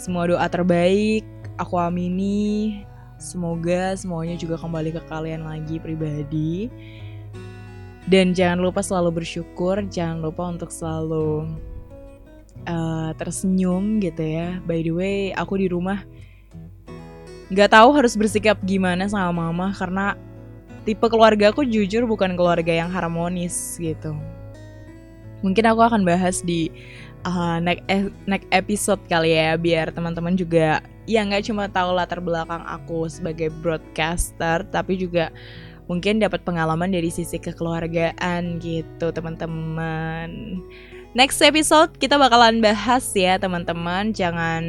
Semua 0.00 0.24
doa 0.24 0.48
terbaik 0.48 1.28
aku 1.60 1.76
amini 1.76 2.80
Semoga 3.20 3.92
semuanya 4.00 4.32
juga 4.40 4.56
kembali 4.56 4.96
ke 4.96 5.02
kalian 5.04 5.44
lagi 5.44 5.76
pribadi. 5.76 6.72
Dan 8.08 8.32
jangan 8.32 8.64
lupa 8.64 8.80
selalu 8.80 9.20
bersyukur, 9.20 9.84
jangan 9.92 10.24
lupa 10.24 10.48
untuk 10.48 10.72
selalu 10.72 11.52
uh, 12.64 13.12
tersenyum 13.20 14.00
gitu 14.00 14.24
ya. 14.24 14.56
By 14.64 14.80
the 14.80 14.92
way, 14.96 15.18
aku 15.36 15.60
di 15.60 15.68
rumah 15.68 16.00
nggak 17.50 17.74
tahu 17.74 17.88
harus 17.98 18.14
bersikap 18.14 18.56
gimana 18.62 19.10
sama 19.10 19.34
mama 19.34 19.74
karena 19.74 20.14
tipe 20.86 21.02
keluarga 21.10 21.50
aku 21.50 21.66
jujur 21.66 22.06
bukan 22.06 22.38
keluarga 22.38 22.70
yang 22.70 22.88
harmonis 22.88 23.76
gitu. 23.76 24.14
Mungkin 25.42 25.64
aku 25.66 25.80
akan 25.82 26.04
bahas 26.04 26.44
di 26.44 26.68
uh, 27.24 27.58
next, 27.60 27.84
next 28.28 28.48
episode 28.52 29.00
kali 29.08 29.34
ya 29.36 29.56
biar 29.58 29.90
teman-teman 29.92 30.36
juga 30.36 30.84
ya 31.08 31.26
nggak 31.26 31.48
cuma 31.48 31.66
tahu 31.66 31.96
latar 31.96 32.20
belakang 32.22 32.62
aku 32.68 33.08
sebagai 33.10 33.50
broadcaster 33.60 34.62
tapi 34.68 35.00
juga 35.00 35.32
mungkin 35.90 36.22
dapat 36.22 36.46
pengalaman 36.46 36.94
dari 36.94 37.10
sisi 37.10 37.42
kekeluargaan 37.42 38.62
gitu 38.62 39.10
teman-teman. 39.10 40.62
Next 41.10 41.42
episode 41.42 41.98
kita 41.98 42.14
bakalan 42.14 42.62
bahas 42.62 43.02
ya 43.18 43.34
teman-teman. 43.34 44.14
Jangan 44.14 44.62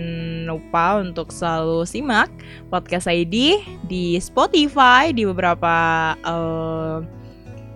lupa 0.49 0.97
untuk 0.97 1.29
selalu 1.29 1.85
simak 1.85 2.33
podcast 2.73 3.05
ID 3.05 3.61
di 3.85 4.17
Spotify 4.17 5.13
Di 5.13 5.21
beberapa 5.29 5.69
uh, 6.25 7.05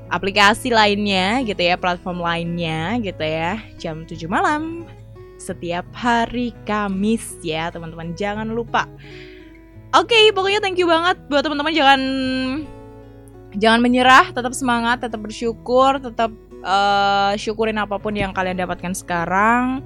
aplikasi 0.10 0.73
lainnya 0.73 1.45
gitu 1.45 1.62
ya 1.62 1.78
Platform 1.78 2.17
lainnya 2.17 2.97
gitu 3.06 3.21
ya 3.21 3.62
Jam 3.78 4.01
7 4.01 4.25
malam 4.25 4.89
setiap 5.38 5.86
hari 5.93 6.49
Kamis 6.65 7.38
ya 7.45 7.69
teman-teman. 7.69 8.17
Jangan 8.17 8.49
lupa. 8.49 8.89
Oke 9.93 10.10
okay, 10.10 10.34
pokoknya 10.34 10.58
thank 10.58 10.82
you 10.82 10.89
banget 10.89 11.21
buat 11.30 11.45
teman-teman. 11.45 11.69
Jangan 11.69 12.01
jangan 13.62 13.80
menyerah 13.80 14.34
tetap 14.34 14.58
semangat 14.58 15.06
tetap 15.06 15.21
bersyukur 15.21 16.01
tetap 16.01 16.34
uh, 16.65 17.38
syukurin 17.38 17.78
apa 17.78 18.01
pun 18.01 18.17
yang 18.17 18.34
kalian 18.34 18.58
dapatkan 18.58 18.97
sekarang 18.97 19.86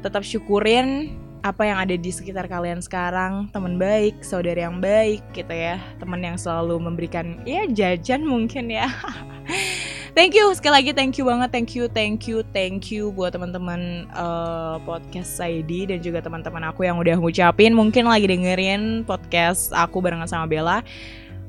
tetap 0.00 0.24
syukurin 0.24 1.12
apa 1.46 1.62
yang 1.62 1.78
ada 1.78 1.94
di 1.94 2.10
sekitar 2.10 2.50
kalian 2.50 2.82
sekarang, 2.82 3.46
teman 3.54 3.78
baik, 3.78 4.18
saudara 4.26 4.66
yang 4.66 4.82
baik 4.82 5.22
gitu 5.30 5.54
ya, 5.54 5.78
teman 6.02 6.18
yang 6.18 6.34
selalu 6.34 6.82
memberikan 6.82 7.38
ya 7.46 7.70
jajan 7.70 8.26
mungkin 8.26 8.66
ya. 8.66 8.90
thank 10.18 10.34
you. 10.34 10.50
Sekali 10.58 10.82
lagi 10.82 10.90
thank 10.90 11.14
you 11.22 11.24
banget. 11.28 11.54
Thank 11.54 11.78
you 11.78 11.86
thank 11.86 12.26
you 12.26 12.42
thank 12.50 12.90
you 12.90 13.14
buat 13.14 13.30
teman-teman 13.30 14.10
uh, 14.10 14.82
podcast 14.82 15.38
Saidi 15.38 15.86
dan 15.86 16.02
juga 16.02 16.18
teman-teman 16.18 16.66
aku 16.66 16.82
yang 16.82 16.98
udah 16.98 17.14
ngucapin. 17.14 17.78
Mungkin 17.78 18.10
lagi 18.10 18.26
dengerin 18.26 19.06
podcast 19.06 19.70
aku 19.70 20.02
barengan 20.02 20.26
sama 20.26 20.50
Bella. 20.50 20.82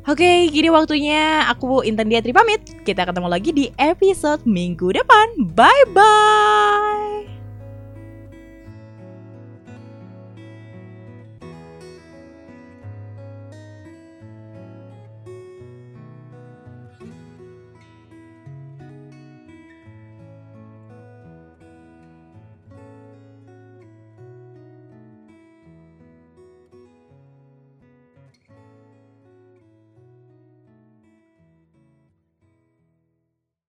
Oke, 0.08 0.48
gini 0.48 0.72
waktunya 0.72 1.44
aku 1.52 1.84
Intan 1.84 2.08
Diatri 2.08 2.32
pamit. 2.32 2.64
Kita 2.88 3.04
ketemu 3.04 3.28
lagi 3.28 3.52
di 3.52 3.68
episode 3.76 4.40
minggu 4.48 4.96
depan. 4.96 5.52
Bye 5.52 5.84
bye. 5.92 7.07